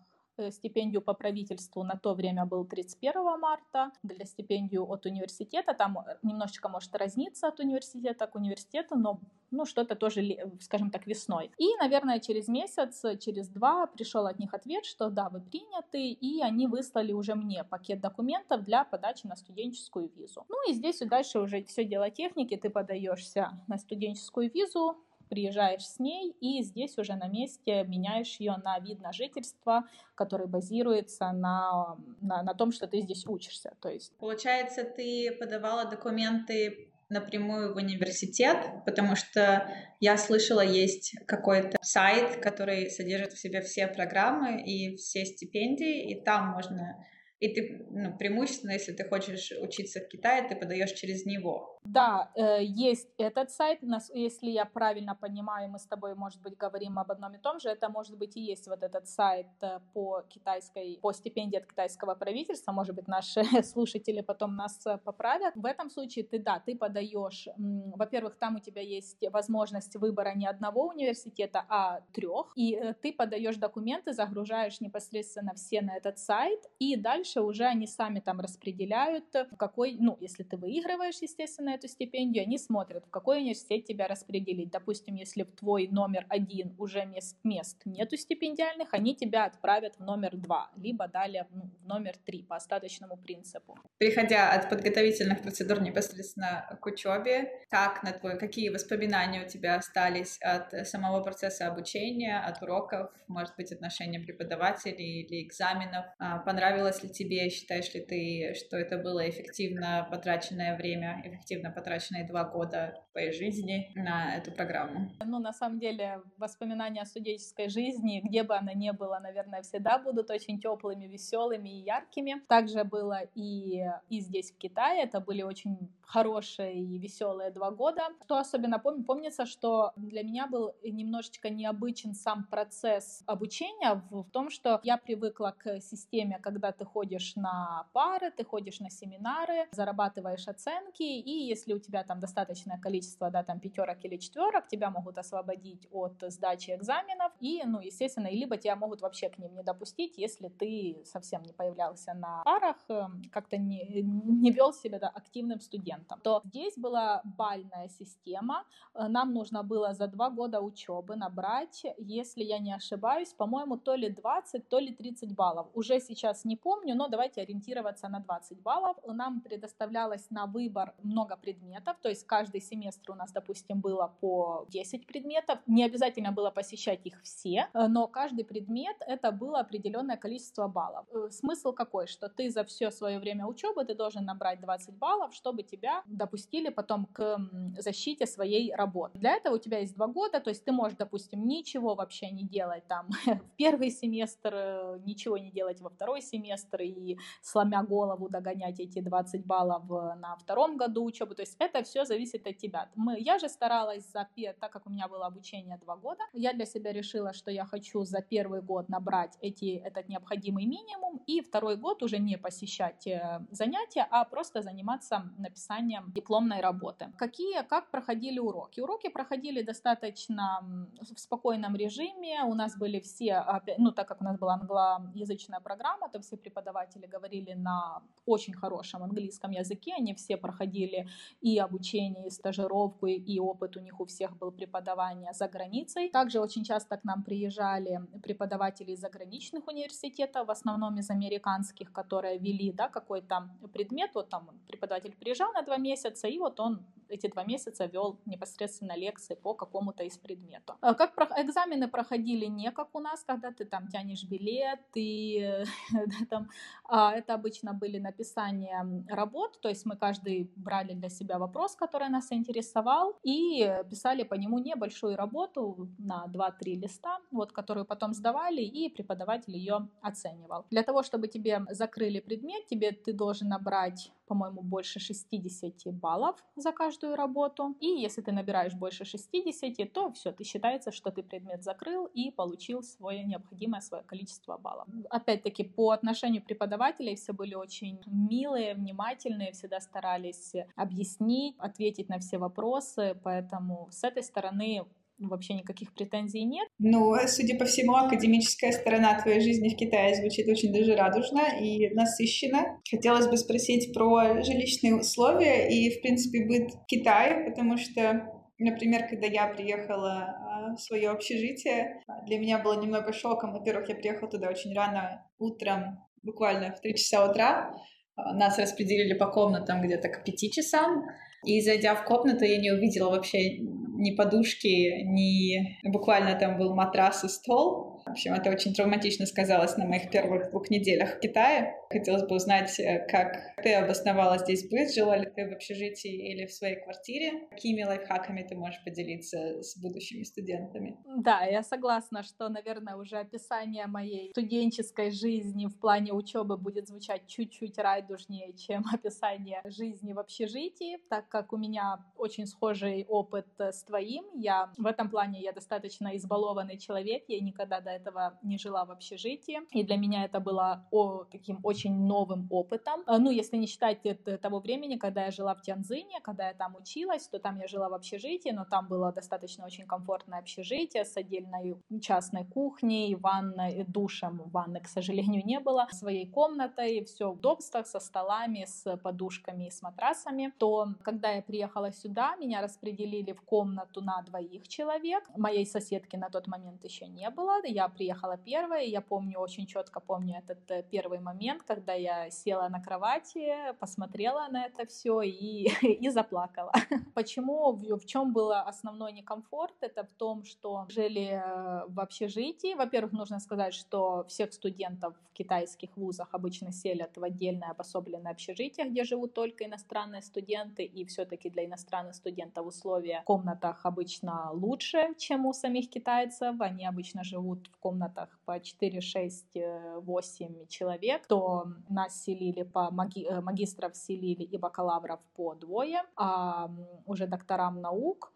стипендию 0.51 1.03
по 1.03 1.15
правительству 1.15 1.83
на 1.83 1.97
то 1.97 2.15
время 2.15 2.45
был 2.47 2.65
31 2.65 3.41
марта, 3.41 3.91
для 4.03 4.25
стипендию 4.25 4.85
от 4.91 5.07
университета, 5.07 5.75
там 5.75 5.99
э, 5.99 6.17
немножечко 6.23 6.69
может 6.69 6.95
разниться 6.95 7.49
от 7.49 7.61
университета 7.61 8.27
к 8.27 8.35
университету, 8.35 8.97
но 8.97 9.21
ну, 9.51 9.65
что-то 9.65 9.95
тоже, 9.95 10.39
скажем 10.61 10.91
так, 10.91 11.07
весной. 11.07 11.51
И, 11.59 11.77
наверное, 11.77 12.21
через 12.21 12.49
месяц, 12.49 13.03
через 13.21 13.49
два 13.49 13.87
пришел 13.87 14.27
от 14.27 14.39
них 14.39 14.55
ответ, 14.55 14.85
что 14.85 15.11
да, 15.11 15.29
вы 15.29 15.41
приняты, 15.41 16.11
и 16.11 16.41
они 16.43 16.67
выслали 16.67 17.13
уже 17.13 17.35
мне 17.35 17.65
пакет 17.65 18.01
документов 18.01 18.65
для 18.65 18.85
подачи 18.85 19.27
на 19.27 19.37
студенческую 19.37 20.11
визу. 20.17 20.45
Ну 20.49 20.71
и 20.71 20.75
здесь 20.75 20.99
дальше 20.99 21.39
уже 21.39 21.63
все 21.65 21.85
дело 21.85 22.11
техники, 22.11 22.57
ты 22.57 22.71
подаешься 22.71 23.51
на 23.67 23.79
студенческую 23.79 24.51
визу, 24.51 24.97
приезжаешь 25.29 25.87
с 25.87 25.99
ней 25.99 26.35
и 26.41 26.63
здесь 26.63 26.99
уже 26.99 27.15
на 27.15 27.29
месте 27.29 27.85
меняешь 27.85 28.37
ее 28.39 28.57
на 28.63 28.79
вид 28.79 29.01
на 29.01 29.13
жительство, 29.13 29.85
который 30.15 30.47
базируется 30.47 31.33
на, 31.33 31.97
на, 32.21 32.43
на 32.43 32.55
том, 32.55 32.73
что 32.73 32.87
ты 32.87 33.01
здесь 33.01 33.27
учишься. 33.27 33.75
То 33.81 33.89
есть... 33.89 34.17
Получается, 34.19 34.85
ты 34.85 35.37
подавала 35.39 35.85
документы 35.85 36.91
напрямую 37.09 37.73
в 37.73 37.77
университет, 37.77 38.57
потому 38.85 39.15
что 39.15 39.71
я 40.01 40.17
слышала, 40.17 40.61
есть 40.61 41.15
какой-то 41.27 41.79
сайт, 41.83 42.37
который 42.37 42.91
содержит 42.91 43.33
в 43.33 43.39
себе 43.39 43.61
все 43.61 43.87
программы 43.87 44.63
и 44.63 44.97
все 44.97 45.25
стипендии, 45.25 46.11
и 46.11 46.21
там 46.21 46.49
можно 46.49 47.05
и 47.39 47.49
ты, 47.49 47.87
ну, 47.91 48.17
преимущественно, 48.17 48.73
если 48.73 48.93
ты 48.93 49.05
хочешь 49.09 49.53
учиться 49.61 50.01
в 50.01 50.09
Китае, 50.09 50.49
ты 50.49 50.57
подаешь 50.57 50.93
через 50.93 51.27
него. 51.27 51.79
Да, 51.85 52.31
э, 52.35 52.65
есть 52.65 53.09
этот 53.19 53.51
сайт. 53.51 53.81
Если 54.15 54.51
я 54.51 54.65
правильно 54.65 55.15
понимаю, 55.15 55.71
мы 55.71 55.79
с 55.79 55.87
тобой, 55.87 56.15
может 56.15 56.43
быть, 56.43 56.57
говорим 56.57 56.99
об 56.99 57.13
одном 57.13 57.35
и 57.35 57.39
том 57.39 57.61
же. 57.61 57.69
Это, 57.69 57.89
может 57.89 58.17
быть, 58.17 58.37
и 58.37 58.41
есть 58.41 58.67
вот 58.69 58.83
этот 58.83 59.07
сайт 59.07 59.47
э, 59.61 59.81
по 59.93 60.23
китайской, 60.29 60.99
по 61.03 61.13
стипендии 61.13 61.59
от 61.59 61.67
китайского 61.67 62.15
правительства. 62.15 62.73
Может 62.73 62.95
быть, 62.95 63.07
наши 63.07 63.45
слушатели 63.63 64.23
потом 64.23 64.57
нас 64.57 64.85
э, 64.87 64.99
поправят. 65.05 65.55
В 65.55 65.67
этом 65.67 65.91
случае 65.91 66.25
ты, 66.25 66.39
да, 66.39 66.59
ты 66.59 66.75
подаешь, 66.75 67.49
во-первых, 67.57 68.37
там 68.37 68.57
у 68.57 68.61
тебя 68.61 68.83
есть 68.83 69.25
возможность 69.31 69.95
выбора 69.97 70.35
не 70.35 70.47
одного 70.47 70.89
университета, 70.89 71.65
а 71.69 72.01
трех. 72.13 72.53
И 72.57 72.95
ты 73.03 73.13
подаешь 73.13 73.57
документы, 73.57 74.13
загружаешь 74.13 74.81
непосредственно 74.81 75.53
все 75.55 75.83
на 75.83 75.97
этот 75.97 76.19
сайт, 76.19 76.61
и 76.79 76.97
дальше 76.97 77.26
уже 77.35 77.65
они 77.65 77.87
сами 77.87 78.21
там 78.21 78.41
распределяют, 78.41 79.25
в 79.35 79.57
какой, 79.57 79.97
ну, 79.99 80.17
если 80.21 80.43
ты 80.43 80.57
выигрываешь, 80.57 81.19
естественно, 81.21 81.71
эту 81.71 81.89
стипендию, 81.89 82.45
они 82.45 82.59
смотрят, 82.59 83.07
в 83.07 83.11
какой 83.11 83.39
университет 83.39 83.85
тебя 83.85 84.07
распределить. 84.07 84.71
Допустим, 84.71 85.15
если 85.15 85.43
в 85.43 85.53
твой 85.53 85.89
номер 85.89 86.27
один 86.29 86.75
уже 86.79 87.05
мест, 87.07 87.37
мест 87.45 87.83
нету 87.85 88.17
стипендиальных, 88.17 88.93
они 88.93 89.17
тебя 89.17 89.45
отправят 89.45 89.97
в 89.97 90.01
номер 90.01 90.37
два, 90.37 90.71
либо 90.77 91.09
далее 91.09 91.47
ну, 91.51 91.71
в 91.83 91.87
номер 91.87 92.15
три 92.25 92.43
по 92.43 92.57
остаточному 92.57 93.17
принципу. 93.17 93.79
Переходя 93.99 94.51
от 94.53 94.69
подготовительных 94.69 95.43
процедур 95.43 95.81
непосредственно 95.81 96.79
к 96.81 96.87
учебе, 96.87 97.51
как 97.71 98.03
на 98.03 98.13
твой, 98.13 98.39
какие 98.39 98.69
воспоминания 98.69 99.45
у 99.45 99.49
тебя 99.49 99.77
остались 99.77 100.39
от 100.41 100.87
самого 100.87 101.23
процесса 101.23 101.67
обучения, 101.67 102.39
от 102.39 102.63
уроков, 102.63 103.11
может 103.29 103.57
быть, 103.57 103.73
отношения 103.73 104.21
преподавателей 104.21 105.23
или 105.23 105.47
экзаменов? 105.47 106.07
А, 106.19 106.39
понравилось 106.39 107.03
ли 107.03 107.09
тебе, 107.17 107.49
считаешь 107.51 107.93
ли 107.95 108.01
ты, 108.01 108.55
что 108.55 108.77
это 108.77 108.99
было 108.99 109.29
эффективно 109.29 110.07
потраченное 110.11 110.77
время, 110.77 111.23
эффективно 111.25 111.71
потраченные 111.71 112.27
два 112.27 112.45
года 112.45 113.03
твоей 113.13 113.33
жизни 113.33 113.91
на 113.95 114.37
эту 114.37 114.53
программу? 114.53 115.11
Ну, 115.25 115.39
на 115.39 115.53
самом 115.53 115.79
деле, 115.79 116.21
воспоминания 116.37 117.03
о 117.03 117.07
студенческой 117.07 117.69
жизни, 117.69 118.21
где 118.23 118.43
бы 118.43 118.55
она 118.55 118.75
ни 118.75 118.91
была, 118.91 119.21
наверное, 119.21 119.63
всегда 119.63 119.99
будут 119.99 120.31
очень 120.31 120.61
теплыми, 120.61 121.07
веселыми 121.07 121.81
и 121.81 121.85
яркими. 121.85 122.43
Также 122.49 122.85
было 122.85 123.21
и, 123.35 123.83
и 124.09 124.21
здесь, 124.21 124.53
в 124.53 124.59
Китае. 124.59 125.05
Это 125.05 125.21
были 125.21 125.43
очень 125.43 125.79
хорошие 126.03 126.75
и 126.75 126.99
веселые 126.99 127.51
два 127.51 127.71
года. 127.71 128.03
Что 128.25 128.39
особенно 128.39 128.79
помню, 128.79 129.05
помнится, 129.05 129.47
что 129.47 129.93
для 129.97 130.23
меня 130.23 130.47
был 130.47 130.75
немножечко 130.83 131.51
необычен 131.51 132.15
сам 132.15 132.45
процесс 132.45 133.23
обучения 133.27 134.03
в, 134.11 134.23
в 134.23 134.31
том, 134.31 134.51
что 134.51 134.81
я 134.85 134.97
привыкла 134.97 135.55
к 135.59 135.81
системе, 135.81 136.39
когда 136.43 136.73
ты 136.73 136.85
ходишь 136.85 137.06
на 137.37 137.87
пары, 137.93 138.31
ты 138.31 138.45
ходишь 138.45 138.81
на 138.81 138.91
семинары, 138.91 139.69
зарабатываешь 139.73 140.49
оценки, 140.49 141.03
и 141.03 141.47
если 141.49 141.75
у 141.75 141.79
тебя 141.79 142.05
там 142.05 142.21
достаточное 142.21 142.79
количество, 142.79 143.31
да, 143.31 143.43
там 143.43 143.61
пятерок 143.61 144.05
или 144.05 144.17
четверок, 144.17 144.69
тебя 144.69 144.91
могут 144.91 145.19
освободить 145.19 145.87
от 145.91 146.23
сдачи 146.29 146.71
экзаменов, 146.71 147.33
и, 147.41 147.63
ну, 147.65 147.81
естественно, 147.81 148.29
либо 148.29 148.57
тебя 148.57 148.77
могут 148.77 149.01
вообще 149.03 149.29
к 149.29 149.39
ним 149.39 149.55
не 149.55 149.63
допустить, 149.63 150.19
если 150.19 150.49
ты 150.49 151.03
совсем 151.05 151.43
не 151.43 151.53
появлялся 151.53 152.15
на 152.15 152.43
парах, 152.45 152.77
эм, 152.89 153.23
как-то 153.31 153.57
не, 153.57 154.03
не 154.03 154.51
вел 154.51 154.73
себя 154.73 154.99
да, 154.99 155.09
активным 155.09 155.61
студентом. 155.61 156.21
То 156.21 156.43
здесь 156.45 156.77
была 156.77 157.23
бальная 157.25 157.89
система, 157.89 158.65
э, 158.95 159.09
нам 159.09 159.33
нужно 159.33 159.63
было 159.63 159.95
за 159.95 160.07
два 160.09 160.31
года 160.31 160.61
учебы 160.61 161.17
набрать, 161.17 161.85
если 161.99 162.45
я 162.45 162.59
не 162.59 162.75
ошибаюсь, 162.75 163.33
по-моему, 163.33 163.77
то 163.77 163.95
ли 163.95 164.11
20, 164.11 164.69
то 164.69 164.79
ли 164.79 164.93
30 164.95 165.35
баллов. 165.35 165.69
Уже 165.75 166.01
сейчас 166.01 166.45
не 166.45 166.57
помню, 166.57 166.95
но 166.97 167.09
давайте 167.09 167.43
ориентироваться 167.43 168.09
на 168.09 168.21
20 168.21 168.63
баллов. 168.63 168.97
Нам 169.07 169.41
предоставлялось 169.41 170.31
на 170.31 170.47
выбор 170.47 170.95
много 171.03 171.37
предметов, 171.37 171.97
то 172.03 172.09
есть 172.09 172.27
каждый 172.27 172.61
семестр 172.61 173.13
у 173.13 173.15
нас, 173.15 173.33
допустим, 173.33 173.81
было 173.81 174.15
по 174.21 174.67
10 174.71 175.07
предметов. 175.07 175.59
Не 175.67 175.85
обязательно 175.85 176.33
было 176.33 176.51
посещать 176.51 177.01
их 177.05 177.23
все, 177.23 177.69
но 177.75 178.09
каждый 178.09 178.45
предмет 178.45 178.97
это 179.07 179.33
было 179.33 179.61
определенное 179.61 180.17
количество 180.17 180.69
баллов. 180.69 181.07
Э, 181.13 181.31
смысл 181.31 181.73
какой? 181.73 182.07
Что 182.07 182.29
ты 182.29 182.51
за 182.51 182.65
все 182.65 182.91
свое 182.91 183.19
время 183.19 183.47
учебы 183.47 183.85
ты 183.85 183.95
должен 183.95 184.25
набрать 184.25 184.61
20 184.61 184.97
баллов, 184.97 185.35
чтобы 185.35 185.63
тебя 185.63 186.03
допустили 186.07 186.71
потом 186.71 187.07
к 187.07 187.39
защите 187.79 188.27
своей 188.27 188.75
работы. 188.75 189.19
Для 189.19 189.37
этого 189.37 189.57
у 189.57 189.59
тебя 189.59 189.79
есть 189.79 189.95
два 189.95 190.07
года, 190.07 190.41
то 190.41 190.51
есть 190.51 190.65
ты 190.65 190.73
можешь, 190.73 190.97
допустим, 190.97 191.47
ничего 191.47 191.95
вообще 191.95 192.31
не 192.31 192.45
делать 192.45 192.87
там 192.87 193.09
в 193.27 193.57
первый 193.57 193.91
семестр, 193.91 194.55
э, 194.55 194.99
ничего 195.05 195.39
не 195.39 195.51
делать 195.51 195.81
во 195.81 195.91
второй 195.91 196.23
семестр 196.23 196.83
и 196.87 197.19
сломя 197.43 197.83
голову 197.83 198.29
догонять 198.29 198.81
эти 198.81 199.01
20 199.01 199.47
баллов 199.47 199.89
на 199.89 200.37
втором 200.37 200.77
году 200.77 201.05
учебы. 201.05 201.35
То 201.35 201.43
есть 201.43 201.57
это 201.59 201.83
все 201.83 202.05
зависит 202.05 202.47
от 202.47 202.57
тебя. 202.57 202.89
Мы, 202.95 203.19
я 203.21 203.39
же 203.39 203.49
старалась 203.49 204.11
за, 204.13 204.29
так 204.61 204.73
как 204.73 204.87
у 204.87 204.91
меня 204.91 205.09
было 205.09 205.27
обучение 205.27 205.79
два 205.79 205.97
года, 205.97 206.23
я 206.33 206.53
для 206.53 206.67
себя 206.67 206.93
решила, 206.93 207.33
что 207.33 207.51
я 207.51 207.65
хочу 207.65 208.05
за 208.05 208.23
первый 208.23 208.63
год 208.63 208.89
набрать 208.89 209.37
эти, 209.41 209.77
этот 209.85 210.09
необходимый 210.09 210.67
минимум 210.67 211.23
и 211.27 211.41
второй 211.41 211.77
год 211.77 212.03
уже 212.03 212.19
не 212.19 212.39
посещать 212.39 213.07
э, 213.07 213.41
занятия, 213.51 214.07
а 214.11 214.25
просто 214.25 214.63
заниматься 214.63 215.23
написанием 215.39 216.13
дипломной 216.15 216.61
работы. 216.61 217.13
Какие, 217.19 217.63
как 217.63 217.91
проходили 217.91 218.39
уроки? 218.39 218.81
Уроки 218.81 219.09
проходили 219.09 219.63
достаточно 219.63 220.61
в 221.01 221.19
спокойном 221.19 221.77
режиме. 221.77 222.43
У 222.45 222.55
нас 222.55 222.77
были 222.77 223.01
все, 223.01 223.45
ну 223.79 223.93
так 223.93 224.09
как 224.09 224.21
у 224.21 224.25
нас 224.25 224.39
была 224.39 224.55
англоязычная 224.55 225.61
программа, 225.61 226.09
то 226.09 226.21
все 226.21 226.37
преподаватели 226.37 226.76
говорили 227.17 227.55
на 227.55 228.03
очень 228.27 228.55
хорошем 228.55 229.03
английском 229.03 229.53
языке, 229.53 229.95
они 229.99 230.15
все 230.15 230.37
проходили 230.37 231.09
и 231.41 231.59
обучение, 231.59 232.27
и 232.27 232.31
стажировку, 232.31 233.07
и 233.07 233.39
опыт 233.39 233.77
у 233.77 233.81
них 233.81 234.01
у 234.01 234.05
всех 234.05 234.37
был 234.37 234.51
преподавание 234.53 235.33
за 235.33 235.49
границей. 235.49 236.09
Также 236.09 236.41
очень 236.41 236.65
часто 236.65 236.97
к 236.97 237.05
нам 237.05 237.23
приезжали 237.23 238.01
преподаватели 238.23 238.93
из 238.93 239.01
заграничных 239.01 239.69
университетов, 239.69 240.47
в 240.47 240.51
основном 240.51 240.99
из 240.99 241.11
американских, 241.11 241.93
которые 241.93 242.39
вели 242.39 242.73
да, 242.73 242.89
какой-то 242.89 243.49
предмет, 243.73 244.11
вот 244.15 244.29
там 244.29 244.51
преподаватель 244.69 245.15
приезжал 245.17 245.53
на 245.53 245.63
два 245.63 245.77
месяца, 245.79 246.29
и 246.29 246.39
вот 246.39 246.61
он 246.61 246.85
эти 247.09 247.29
два 247.29 247.45
месяца 247.45 247.87
вел 247.87 248.19
непосредственно 248.27 248.97
лекции 248.97 249.35
по 249.35 249.55
какому-то 249.55 250.03
из 250.03 250.19
предметов. 250.19 250.77
А 250.81 250.95
как 250.95 251.15
про... 251.15 251.27
экзамены 251.43 251.89
проходили 251.89 252.47
не 252.47 252.71
как 252.73 252.95
у 252.95 253.01
нас, 253.01 253.25
когда 253.25 253.53
ты 253.53 253.65
там 253.65 253.89
тянешь 253.89 254.25
билет, 254.25 254.81
и 254.95 255.65
там, 256.31 256.49
это 256.89 257.35
обычно 257.35 257.73
были 257.73 257.99
написания 257.99 258.87
работ, 259.09 259.61
то 259.61 259.69
есть 259.69 259.87
мы 259.87 259.97
каждый 259.97 260.51
брали 260.57 260.95
для 260.95 261.09
себя 261.09 261.39
вопрос, 261.39 261.75
который 261.75 262.09
нас 262.09 262.33
интересовал, 262.33 263.17
и 263.23 263.83
писали 263.91 264.23
по 264.23 264.35
нему 264.35 264.59
небольшую 264.59 265.17
работу 265.17 265.89
на 265.99 266.27
2-3 266.27 266.75
листа, 266.75 267.19
вот, 267.31 267.53
которую 267.53 267.87
потом 267.87 268.15
сдавали, 268.15 268.63
и 268.63 268.89
преподаватель 268.89 269.57
ее 269.57 269.89
оценивал. 270.01 270.65
Для 270.71 270.83
того, 270.83 271.03
чтобы 271.03 271.29
тебе 271.29 271.63
закрыли 271.71 272.21
предмет, 272.21 272.67
тебе 272.67 272.93
ты 272.93 273.13
должен 273.13 273.49
набрать 273.49 274.13
по-моему, 274.27 274.63
больше 274.63 275.01
60 275.01 275.95
баллов 275.95 276.45
за 276.57 276.73
каждую 276.73 277.17
работу. 277.17 277.77
И 277.81 277.87
если 277.87 278.23
ты 278.23 278.33
набираешь 278.33 278.75
больше 278.75 279.05
60, 279.05 279.93
то 279.93 280.13
все, 280.13 280.33
ты 280.33 280.45
считается, 280.45 280.93
что 280.93 281.11
ты 281.11 281.23
предмет 281.23 281.63
закрыл 281.63 282.07
и 282.07 282.31
получил 282.31 282.83
свое 282.83 283.25
необходимое 283.25 283.81
свое 283.81 284.03
количество 284.03 284.59
баллов. 284.59 284.89
Опять-таки, 285.11 285.65
по 285.65 285.91
отношению 285.91 286.43
преподавателей 286.43 287.15
все 287.17 287.33
были 287.33 287.55
очень 287.55 288.01
милые, 288.07 288.75
внимательные, 288.75 289.53
всегда 289.53 289.81
старались 289.81 290.55
объяснить, 290.75 291.57
ответить 291.59 292.09
на 292.09 292.19
все 292.19 292.39
вопросы, 292.39 293.19
поэтому 293.23 293.89
с 293.91 294.05
этой 294.05 294.23
стороны 294.23 294.85
вообще 295.19 295.55
никаких 295.55 295.95
претензий 295.95 296.45
нет. 296.45 296.69
Ну, 296.79 297.15
судя 297.27 297.59
по 297.59 297.65
всему, 297.65 297.95
академическая 297.95 298.73
сторона 298.73 299.21
твоей 299.21 299.41
жизни 299.41 299.69
в 299.69 299.77
Китае 299.77 300.15
звучит 300.15 300.49
очень 300.49 300.73
даже 300.73 300.95
радужно 300.95 301.43
и 301.61 301.89
насыщенно. 301.95 302.81
Хотелось 302.91 303.29
бы 303.29 303.37
спросить 303.37 303.93
про 303.95 304.43
жилищные 304.43 304.97
условия 304.97 305.69
и, 305.69 305.91
в 305.91 306.03
принципе, 306.03 306.47
быт 306.47 306.73
в 306.73 306.87
Китае, 306.87 307.49
потому 307.49 307.77
что 307.77 308.33
Например, 308.59 309.07
когда 309.07 309.27
я 309.27 309.49
приехала 309.49 310.23
а, 310.23 310.75
в 310.75 310.81
свое 310.81 311.11
общежитие, 311.11 312.01
для 312.27 312.39
меня 312.39 312.59
было 312.59 312.81
немного 312.81 313.13
шоком. 313.13 313.53
Во-первых, 313.53 313.91
я 313.91 313.95
приехала 313.95 314.31
туда 314.31 314.49
очень 314.49 314.75
рано 314.75 315.27
утром, 315.39 315.99
буквально 316.23 316.75
в 316.75 316.81
3 316.81 316.95
часа 316.95 317.31
утра. 317.31 317.75
А, 318.15 318.33
нас 318.33 318.59
распределили 318.59 319.13
по 319.13 319.27
комнатам 319.27 319.83
где-то 319.83 320.09
к 320.09 320.25
5 320.25 320.53
часам. 320.53 321.05
И 321.45 321.61
зайдя 321.61 321.95
в 321.95 322.05
комнату, 322.05 322.45
я 322.45 322.59
не 322.59 322.73
увидела 322.73 323.11
вообще 323.11 323.59
ни 323.97 324.13
подушки, 324.13 325.03
ни... 325.03 325.79
Буквально 325.89 326.39
там 326.39 326.59
был 326.59 326.75
матрас 326.75 327.25
и 327.25 327.29
стол. 327.29 328.01
В 328.05 328.11
общем, 328.11 328.35
это 328.35 328.51
очень 328.51 328.75
травматично 328.75 329.27
сказалось 329.27 329.77
на 329.77 329.87
моих 329.87 330.11
первых 330.11 330.51
двух 330.51 330.71
неделях 330.71 331.17
в 331.17 331.21
Китае. 331.21 331.75
Хотелось 331.91 332.23
бы 332.23 332.37
узнать, 332.37 332.79
э, 332.81 333.07
как 333.09 333.55
ты 333.63 333.75
обосновала 333.75 334.39
здесь 334.39 334.69
быт, 334.69 334.93
жила 334.93 335.17
ли 335.17 335.31
ты 335.31 335.49
в 335.49 335.53
общежитии 335.53 336.33
или 336.33 336.47
в 336.47 336.53
своей 336.53 336.77
квартире? 336.83 337.47
Какими 337.51 337.85
лайфхаками 337.85 338.43
ты 338.43 338.57
можешь 338.57 338.83
поделиться 338.85 339.63
с 339.63 339.77
будущими 339.81 340.25
студентами? 340.25 340.97
Да, 341.05 341.45
я 341.45 341.63
согласна, 341.63 342.23
что, 342.23 342.49
наверное, 342.49 342.97
уже 342.97 343.19
описание 343.19 343.87
моей 343.87 344.31
студенческой 344.31 345.11
жизни 345.11 345.67
в 345.67 345.79
плане 345.79 346.13
учебы 346.13 346.57
будет 346.57 346.89
звучать 346.89 347.27
чуть-чуть 347.27 347.79
райдужнее, 347.79 348.53
чем 348.55 348.85
описание 348.93 349.63
жизни 349.65 350.13
в 350.13 350.19
общежитии, 350.19 350.99
так 351.09 351.29
как 351.29 351.53
у 351.53 351.57
меня 351.57 352.05
очень 352.17 352.47
схожий 352.47 353.05
опыт 353.09 353.47
с 353.59 353.85
твоим. 353.85 354.25
Я 354.35 354.73
в 354.77 354.87
этом 354.87 355.09
плане 355.09 355.41
я 355.41 355.53
достаточно 355.53 356.17
избалованный 356.17 356.79
человек, 356.79 357.25
я 357.29 357.41
никогда 357.41 357.81
до 357.81 357.91
этого 357.91 358.39
не 358.43 358.59
жила 358.59 358.85
в 358.85 358.91
общежитии, 358.91 359.61
и 359.71 359.85
для 359.85 359.97
меня 359.97 360.25
это 360.25 360.41
было 360.41 360.87
о, 360.91 361.25
таким 361.25 361.61
очень 361.63 361.76
новым 361.85 362.47
опытом. 362.51 363.03
А, 363.07 363.19
ну, 363.19 363.31
если 363.31 363.57
не 363.57 363.67
считать 363.67 363.99
того 364.41 364.61
времени, 364.61 364.97
когда 364.97 365.25
я 365.25 365.31
жила 365.31 365.55
в 365.55 365.63
Тяньцзине, 365.63 366.21
когда 366.23 366.49
я 366.49 366.55
там 366.55 366.77
училась, 366.77 367.29
то 367.29 367.39
там 367.39 367.59
я 367.59 367.69
жила 367.69 367.89
в 367.89 367.95
общежитии, 367.95 368.51
но 368.51 368.65
там 368.65 368.89
было 368.89 369.13
достаточно 369.13 369.67
очень 369.67 369.87
комфортное 369.87 370.39
общежитие 370.39 371.05
с 371.05 371.17
отдельной 371.17 371.77
частной 372.01 372.45
кухней, 372.45 373.15
ванной, 373.15 373.85
душем. 373.89 374.43
Ванны, 374.47 374.81
к 374.81 374.89
сожалению, 374.89 375.43
не 375.45 375.61
было. 375.61 375.87
Своей 375.91 376.27
комнатой, 376.27 377.05
все 377.05 377.31
в 377.31 377.35
удобствах, 377.35 377.87
со 377.87 378.01
столами, 378.01 378.65
с 378.67 378.97
подушками 378.97 379.67
и 379.67 379.71
с 379.71 379.83
матрасами. 379.83 380.53
То, 380.59 380.89
когда 381.03 381.31
я 381.33 381.43
приехала 381.43 381.93
сюда, 381.93 382.37
меня 382.37 382.63
распределили 382.63 383.33
в 383.33 383.43
комнату 383.43 384.01
на 384.01 384.23
двоих 384.23 384.69
человек. 384.69 385.25
Моей 385.37 385.67
соседки 385.67 386.17
на 386.17 386.29
тот 386.31 386.47
момент 386.47 386.85
еще 386.85 387.07
не 387.07 387.31
было. 387.31 387.55
Я 387.65 387.89
приехала 387.89 388.37
первая, 388.37 388.85
я 388.85 389.01
помню, 389.01 389.39
очень 389.39 389.67
четко 389.67 390.01
помню 390.01 390.39
этот 390.39 390.71
э, 390.71 390.83
первый 390.83 391.19
момент, 391.19 391.66
когда 391.67 391.93
я 391.93 392.31
села 392.31 392.69
на 392.69 392.81
кровати, 392.81 393.75
посмотрела 393.81 394.49
на 394.49 394.67
это 394.67 394.87
все 394.87 395.21
и, 395.23 395.69
и 395.83 396.09
заплакала. 396.09 396.73
Почему, 397.15 397.73
в, 397.73 397.99
в 397.99 398.07
чем 398.07 398.33
был 398.33 398.53
основной 398.53 399.13
некомфорт? 399.13 399.75
Это 399.81 400.05
в 400.05 400.13
том, 400.13 400.45
что 400.45 400.87
жили 400.89 401.43
э, 401.43 401.87
в 401.89 402.01
общежитии. 402.01 402.75
Во-первых, 402.75 403.13
нужно 403.13 403.41
сказать, 403.41 403.75
что 403.75 404.25
всех 404.29 404.53
студентов 404.53 405.15
в 405.31 405.33
китайских 405.33 405.97
вузах 405.97 406.29
обычно 406.33 406.73
селят 406.73 407.17
в 407.17 407.25
отдельное 407.25 407.71
обособленное 407.71 408.33
общежитие, 408.33 408.89
где 408.89 409.05
живут 409.05 409.35
только 409.35 409.65
иностранные 409.65 410.23
студенты, 410.23 410.85
и 410.85 411.05
все-таки 411.05 411.51
для 411.51 411.67
иностранных 411.67 412.15
студентов 412.15 412.67
условия 412.67 413.21
в 413.23 413.25
комнатах 413.25 413.85
обычно 413.85 414.51
лучше, 414.53 415.15
чем 415.19 415.47
у 415.47 415.53
самих 415.53 415.91
китайцев. 415.91 416.61
Они 416.61 416.87
обычно 416.87 417.25
живут 417.25 417.69
в 417.69 417.77
комнатах 417.79 418.39
по 418.45 418.61
4, 418.61 419.01
6, 419.01 419.57
8 420.03 420.67
человек, 420.69 421.27
то 421.27 421.56
нас 421.89 422.23
селили 422.23 422.63
по 422.63 422.91
маги, 422.91 423.29
магистров 423.43 423.97
селили 423.97 424.43
и 424.43 424.59
бакалавров 424.59 425.21
по 425.35 425.55
двое, 425.55 426.03
а 426.17 426.71
уже 427.07 427.27
докторам 427.27 427.81
наук. 427.81 428.33
Э, 428.33 428.36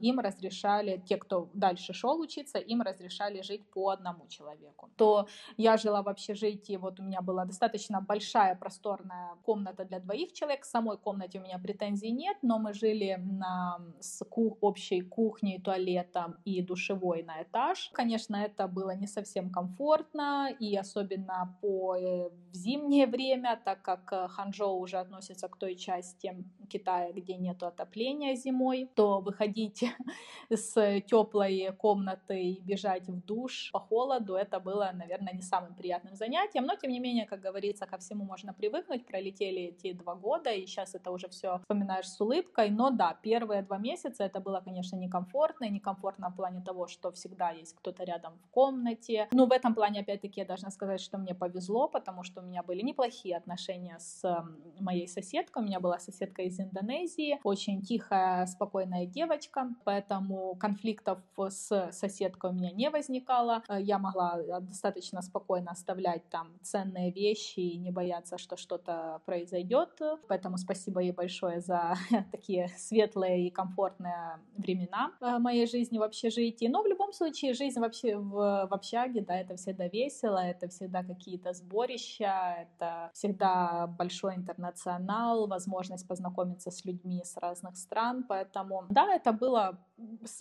им 0.00 0.18
разрешали, 0.20 1.02
те, 1.06 1.16
кто 1.16 1.48
дальше 1.54 1.92
шел 1.92 2.20
учиться, 2.20 2.58
им 2.58 2.82
разрешали 2.82 3.42
жить 3.42 3.62
по 3.70 3.90
одному 3.90 4.26
человеку. 4.28 4.90
То 4.96 5.26
я 5.56 5.76
жила 5.76 6.02
в 6.02 6.08
общежитии, 6.08 6.76
вот 6.76 7.00
у 7.00 7.02
меня 7.02 7.20
была 7.20 7.44
достаточно 7.44 8.00
большая 8.00 8.56
просторная 8.56 9.36
комната 9.44 9.84
для 9.84 10.00
двоих 10.00 10.32
человек, 10.32 10.64
в 10.64 10.66
самой 10.66 10.96
комнате 10.98 11.38
у 11.38 11.42
меня 11.42 11.58
претензий 11.58 12.10
нет, 12.10 12.36
но 12.42 12.58
мы 12.58 12.72
жили 12.72 13.16
на, 13.18 13.78
с 14.00 14.24
ку- 14.24 14.58
общей 14.60 15.02
кухней, 15.02 15.60
туалетом 15.60 16.36
и 16.44 16.62
душевой 16.62 17.22
на 17.22 17.42
этаж. 17.42 17.90
Конечно, 17.92 18.36
это 18.36 18.66
было 18.68 18.96
не 18.96 19.06
совсем 19.06 19.50
комфортно, 19.50 20.48
и 20.60 20.76
особенно 20.76 21.56
по 21.60 21.96
э, 21.96 22.30
в 22.50 22.54
зимнее 22.54 23.06
время, 23.06 23.60
так 23.64 23.82
как 23.82 24.12
э, 24.12 24.28
Ханчжоу 24.28 24.80
уже 24.80 24.98
относится 24.98 25.48
к 25.48 25.56
той 25.56 25.76
части 25.76 26.44
Китая, 26.68 27.12
где 27.12 27.36
нет 27.36 27.62
отопления 27.62 28.34
зимой, 28.34 28.90
то 28.94 29.20
выходить 29.20 29.59
выходить 29.60 29.84
с 30.50 31.00
теплой 31.02 31.72
комнаты 31.78 32.42
и 32.42 32.60
бежать 32.60 33.08
в 33.08 33.24
душ 33.24 33.70
по 33.72 33.80
холоду, 33.80 34.34
это 34.34 34.60
было, 34.60 34.90
наверное, 34.94 35.34
не 35.34 35.42
самым 35.42 35.74
приятным 35.74 36.14
занятием. 36.14 36.64
Но, 36.64 36.76
тем 36.76 36.90
не 36.90 37.00
менее, 37.00 37.26
как 37.26 37.40
говорится, 37.40 37.86
ко 37.86 37.98
всему 37.98 38.24
можно 38.24 38.52
привыкнуть. 38.52 39.06
Пролетели 39.06 39.62
эти 39.62 39.92
два 39.92 40.14
года, 40.14 40.50
и 40.50 40.66
сейчас 40.66 40.94
это 40.94 41.10
уже 41.10 41.28
все 41.28 41.58
вспоминаешь 41.58 42.08
с 42.08 42.20
улыбкой. 42.20 42.70
Но 42.70 42.90
да, 42.90 43.16
первые 43.22 43.62
два 43.62 43.78
месяца 43.78 44.24
это 44.24 44.40
было, 44.40 44.60
конечно, 44.60 44.96
некомфортно. 44.96 45.66
И 45.66 45.70
некомфортно 45.70 46.30
в 46.30 46.36
плане 46.36 46.60
того, 46.60 46.86
что 46.86 47.10
всегда 47.10 47.50
есть 47.50 47.74
кто-то 47.76 48.04
рядом 48.04 48.38
в 48.38 48.50
комнате. 48.50 49.28
Но 49.32 49.46
в 49.46 49.52
этом 49.52 49.74
плане, 49.74 50.00
опять-таки, 50.00 50.40
я 50.40 50.46
должна 50.46 50.70
сказать, 50.70 51.00
что 51.00 51.18
мне 51.18 51.34
повезло, 51.34 51.88
потому 51.88 52.24
что 52.24 52.40
у 52.40 52.44
меня 52.44 52.62
были 52.62 52.82
неплохие 52.82 53.36
отношения 53.36 53.98
с 53.98 54.44
моей 54.80 55.06
соседкой. 55.08 55.62
У 55.62 55.66
меня 55.66 55.80
была 55.80 55.98
соседка 55.98 56.42
из 56.42 56.58
Индонезии, 56.60 57.38
очень 57.44 57.82
тихая, 57.82 58.46
спокойная 58.46 59.06
девочка, 59.06 59.49
девочка, 59.50 59.74
поэтому 59.84 60.54
конфликтов 60.56 61.18
с 61.48 61.90
соседкой 61.92 62.50
у 62.50 62.52
меня 62.52 62.70
не 62.70 62.90
возникало. 62.90 63.62
Э, 63.68 63.80
я 63.80 63.98
могла 63.98 64.38
э, 64.38 64.60
достаточно 64.60 65.22
спокойно 65.22 65.72
оставлять 65.72 66.28
там 66.30 66.48
ценные 66.62 67.12
вещи 67.12 67.60
и 67.60 67.78
не 67.78 67.90
бояться, 67.90 68.38
что 68.38 68.56
что-то 68.56 69.20
произойдет. 69.26 70.00
Поэтому 70.28 70.58
спасибо 70.58 71.00
ей 71.00 71.12
большое 71.12 71.60
за 71.60 71.94
такие 72.32 72.68
светлые 72.76 73.46
и 73.46 73.50
комфортные 73.50 74.38
времена 74.56 75.12
э, 75.20 75.38
моей 75.38 75.66
жизни 75.66 75.98
в 75.98 76.02
общежитии. 76.02 76.68
Но 76.68 76.82
в 76.82 76.86
любом 76.86 77.12
случае 77.12 77.54
жизнь 77.54 77.80
вообще 77.80 78.16
в, 78.16 78.66
в 78.66 78.74
общаге, 78.74 79.20
да, 79.20 79.36
это 79.36 79.56
всегда 79.56 79.88
весело, 79.88 80.38
это 80.38 80.68
всегда 80.68 81.02
какие-то 81.02 81.52
сборища, 81.52 82.56
это 82.58 83.10
всегда 83.12 83.86
большой 83.86 84.34
интернационал, 84.36 85.46
возможность 85.46 86.08
познакомиться 86.08 86.70
с 86.70 86.84
людьми 86.84 87.22
с 87.24 87.36
разных 87.36 87.76
стран, 87.76 88.24
поэтому 88.28 88.84
да, 88.90 89.14
это 89.14 89.32
было... 89.40 89.78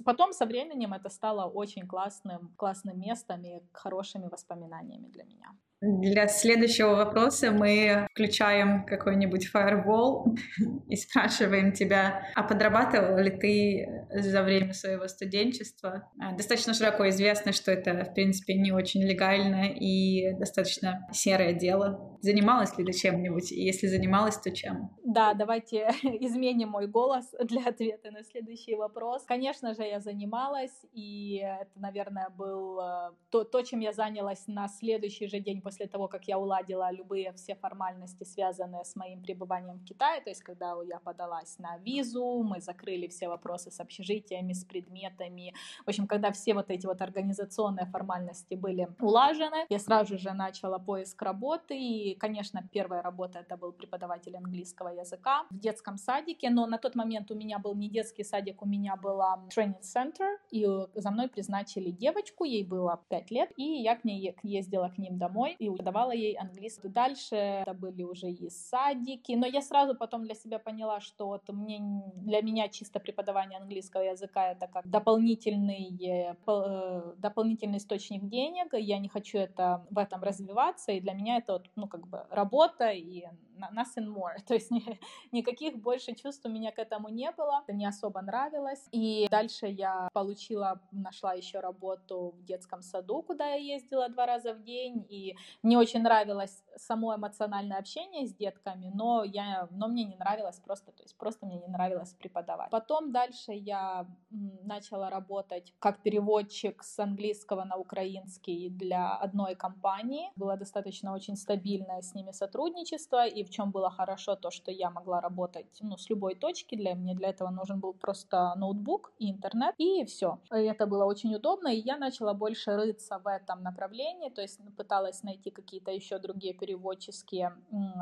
Потом 0.05 0.33
со 0.33 0.45
временем 0.45 0.93
это 0.93 1.09
стало 1.09 1.49
очень 1.49 1.87
классным, 1.87 2.53
классным 2.57 2.99
местом 2.99 3.43
и 3.43 3.61
хорошими 3.71 4.27
воспоминаниями 4.27 5.07
для 5.07 5.23
меня. 5.23 5.55
Для 5.81 6.27
следующего 6.27 6.95
вопроса 6.95 7.51
мы 7.51 8.07
включаем 8.11 8.85
какой-нибудь 8.85 9.47
фаервол 9.47 10.35
и 10.89 10.95
спрашиваем 10.97 11.71
тебя, 11.71 12.25
а 12.35 12.43
подрабатывал 12.43 13.17
ли 13.17 13.31
ты 13.31 14.05
за 14.13 14.43
время 14.43 14.73
своего 14.73 15.07
студенчества? 15.07 16.11
А, 16.19 16.35
достаточно 16.35 16.73
широко 16.73 17.07
известно, 17.09 17.53
что 17.53 17.71
это, 17.71 18.03
в 18.03 18.13
принципе, 18.13 18.55
не 18.55 18.73
очень 18.73 19.03
легально 19.03 19.69
и 19.69 20.33
достаточно 20.33 21.07
серое 21.13 21.53
дело. 21.53 22.17
Занималась 22.21 22.77
ли 22.77 22.83
ты 22.83 22.91
чем-нибудь? 22.91 23.51
И 23.53 23.63
если 23.63 23.87
занималась, 23.87 24.37
то 24.37 24.51
чем? 24.51 24.89
Да, 25.05 25.33
давайте 25.33 25.87
изменим 26.03 26.69
мой 26.69 26.87
голос 26.87 27.33
для 27.45 27.65
ответа 27.65 28.11
на 28.11 28.23
следующий 28.23 28.75
вопрос. 28.75 29.23
Конечно 29.23 29.73
же, 29.73 29.83
я 29.83 30.01
занималась, 30.01 30.85
и 30.91 31.37
это, 31.37 31.71
наверное, 31.79 32.29
был 32.29 32.79
э, 32.81 33.11
то, 33.29 33.45
то 33.45 33.61
чем 33.61 33.79
я 33.79 33.93
занялась 33.93 34.45
на 34.47 34.67
следующий 34.67 35.27
же 35.27 35.39
день 35.39 35.61
после 35.69 35.85
того, 35.85 36.07
как 36.07 36.27
я 36.27 36.39
уладила 36.39 36.91
любые 36.91 37.31
все 37.33 37.53
формальности, 37.53 38.23
связанные 38.23 38.83
с 38.83 38.95
моим 38.95 39.21
пребыванием 39.21 39.77
в 39.77 39.83
Китае, 39.83 40.19
то 40.21 40.31
есть 40.31 40.41
когда 40.41 40.73
я 40.83 40.99
подалась 40.99 41.59
на 41.59 41.77
визу, 41.77 42.41
мы 42.43 42.59
закрыли 42.59 43.07
все 43.07 43.27
вопросы 43.27 43.69
с 43.69 43.79
общежитиями, 43.79 44.53
с 44.53 44.65
предметами, 44.65 45.53
в 45.85 45.89
общем, 45.89 46.07
когда 46.07 46.31
все 46.31 46.55
вот 46.55 46.71
эти 46.71 46.87
вот 46.87 47.01
организационные 47.01 47.85
формальности 47.85 48.55
были 48.55 48.87
улажены, 48.99 49.67
я 49.69 49.79
сразу 49.79 50.17
же 50.17 50.33
начала 50.33 50.79
поиск 50.79 51.21
работы, 51.21 51.77
и, 51.77 52.15
конечно, 52.15 52.63
первая 52.71 53.03
работа 53.03 53.39
это 53.39 53.55
был 53.55 53.71
преподаватель 53.71 54.35
английского 54.35 54.89
языка 54.89 55.45
в 55.51 55.59
детском 55.59 55.97
садике, 55.97 56.49
но 56.49 56.65
на 56.65 56.79
тот 56.79 56.95
момент 56.95 57.29
у 57.29 57.35
меня 57.35 57.59
был 57.59 57.75
не 57.75 57.89
детский 57.89 58.23
садик, 58.23 58.63
у 58.63 58.65
меня 58.65 58.95
была 58.95 59.39
center, 59.49 60.37
и 60.49 60.67
за 60.95 61.11
мной 61.11 61.27
призначили 61.27 61.91
девочку, 61.91 62.43
ей 62.43 62.63
было 62.63 62.99
5 63.09 63.31
лет, 63.31 63.51
и 63.55 63.63
я 63.63 63.95
к 63.95 64.03
ней 64.03 64.35
ездила 64.41 64.89
к 64.89 64.97
ним 64.97 65.19
домой, 65.19 65.55
и 65.59 65.69
давала 65.69 66.11
ей 66.11 66.35
английский. 66.37 66.87
Дальше 66.87 67.35
это 67.35 67.73
были 67.73 68.03
уже 68.03 68.29
и 68.29 68.49
садики, 68.49 69.33
но 69.33 69.45
я 69.45 69.61
сразу 69.61 69.93
потом 69.95 70.23
для 70.23 70.33
себя 70.33 70.57
поняла, 70.57 71.01
что 71.01 71.27
вот 71.27 71.49
мне, 71.49 71.79
для 72.15 72.41
меня 72.41 72.69
чисто 72.69 72.99
преподавание 72.99 73.59
английского 73.59 74.01
языка 74.01 74.51
это 74.51 74.67
как 74.67 74.89
дополнительный, 74.89 75.89
э, 76.01 76.35
э, 76.47 77.13
дополнительный 77.17 77.77
источник 77.77 78.27
денег, 78.27 78.73
я 78.73 78.99
не 78.99 79.09
хочу 79.09 79.37
это, 79.37 79.85
в 79.89 79.97
этом 79.97 80.23
развиваться, 80.23 80.93
и 80.93 81.01
для 81.01 81.13
меня 81.13 81.37
это 81.37 81.53
вот, 81.53 81.69
ну, 81.75 81.87
как 81.87 82.07
бы 82.07 82.25
работа 82.29 82.89
и 82.91 83.25
nothing 83.73 84.07
more. 84.07 84.35
То 84.47 84.53
есть 84.53 84.71
ни, 84.71 84.99
никаких 85.31 85.77
больше 85.77 86.15
чувств 86.15 86.45
у 86.45 86.49
меня 86.49 86.71
к 86.71 86.79
этому 86.79 87.09
не 87.09 87.31
было. 87.31 87.61
Это 87.63 87.73
не 87.73 87.85
особо 87.85 88.21
нравилось. 88.21 88.87
И 88.91 89.27
дальше 89.29 89.67
я 89.67 90.09
получила, 90.13 90.81
нашла 90.91 91.33
еще 91.33 91.59
работу 91.59 92.33
в 92.37 92.43
детском 92.43 92.81
саду, 92.81 93.21
куда 93.21 93.45
я 93.45 93.75
ездила 93.75 94.09
два 94.09 94.25
раза 94.25 94.53
в 94.53 94.63
день. 94.63 95.05
И 95.09 95.35
мне 95.63 95.77
очень 95.77 96.01
нравилось 96.01 96.63
само 96.77 97.15
эмоциональное 97.15 97.77
общение 97.77 98.25
с 98.27 98.33
детками, 98.33 98.91
но, 98.93 99.23
я, 99.23 99.67
но 99.71 99.87
мне 99.87 100.05
не 100.05 100.15
нравилось 100.15 100.59
просто, 100.59 100.91
то 100.91 101.03
есть 101.03 101.17
просто 101.17 101.45
мне 101.45 101.59
не 101.59 101.67
нравилось 101.67 102.13
преподавать. 102.13 102.69
Потом 102.69 103.11
дальше 103.11 103.51
я 103.51 104.07
начала 104.29 105.09
работать 105.09 105.73
как 105.79 106.01
переводчик 106.01 106.83
с 106.83 106.99
английского 106.99 107.63
на 107.63 107.75
украинский 107.77 108.69
для 108.69 109.15
одной 109.15 109.55
компании. 109.55 110.31
Было 110.35 110.57
достаточно 110.57 111.13
очень 111.13 111.35
стабильное 111.35 112.01
с 112.01 112.13
ними 112.15 112.31
сотрудничество, 112.31 113.25
и 113.25 113.43
в 113.49 113.51
чем 113.51 113.71
было 113.71 113.89
хорошо 113.89 114.35
то, 114.35 114.51
что 114.51 114.71
я 114.71 114.89
могла 114.89 115.21
работать 115.21 115.65
ну, 115.81 115.97
с 115.97 116.09
любой 116.09 116.35
точки. 116.35 116.75
Для 116.75 116.93
меня 116.93 117.15
для 117.15 117.29
этого 117.29 117.49
нужен 117.49 117.79
был 117.79 117.93
просто 117.93 118.53
ноутбук 118.55 119.11
и 119.19 119.31
интернет, 119.31 119.75
и 119.77 120.05
все. 120.05 120.39
Это 120.49 120.85
было 120.85 121.05
очень 121.05 121.35
удобно, 121.35 121.67
и 121.67 121.79
я 121.79 121.97
начала 121.97 122.33
больше 122.33 122.75
рыться 122.75 123.19
в 123.19 123.27
этом 123.27 123.63
направлении, 123.63 124.29
то 124.29 124.41
есть 124.41 124.59
пыталась 124.77 125.23
найти 125.23 125.49
какие-то 125.49 125.91
еще 125.91 126.19
другие 126.19 126.53
переводческие 126.53 127.53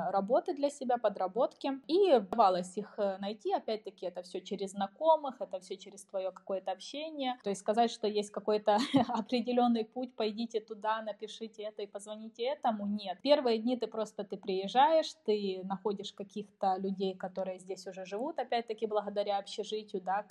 работы 0.10 0.54
для 0.54 0.70
себя, 0.70 0.98
подработки, 0.98 1.72
и 1.88 2.20
давалось 2.20 2.78
их 2.78 2.94
э, 2.98 3.18
найти. 3.20 3.54
Опять-таки, 3.54 4.06
это 4.06 4.22
все 4.24 4.42
через 4.42 4.72
знакомых, 4.72 5.42
это 5.42 5.60
все 5.60 5.78
через 5.78 6.04
твое 6.06 6.32
какое-то 6.32 6.72
общение. 6.72 7.38
То 7.44 7.50
есть 7.50 7.62
сказать, 7.62 7.92
что 7.92 8.08
есть 8.08 8.32
какой-то 8.32 8.78
определенный 9.08 9.86
путь, 9.86 10.14
пойдите 10.16 10.60
туда, 10.60 11.02
напишите 11.02 11.64
это 11.64 11.82
и 11.82 11.88
позвоните 11.88 12.44
этому, 12.44 12.86
нет. 12.88 13.18
Первые 13.22 13.60
дни 13.60 13.78
ты 13.78 13.88
просто 13.88 14.24
ты 14.24 14.38
приезжаешь, 14.38 15.14
ты 15.26 15.37
находишь 15.64 16.14
каких-то 16.14 16.78
людей, 16.78 17.16
которые 17.16 17.60
здесь 17.60 17.88
уже 17.88 18.06
живут, 18.06 18.40
опять-таки 18.40 18.88
благодаря 18.88 19.38
общежитию, 19.40 20.02
да, 20.02 20.26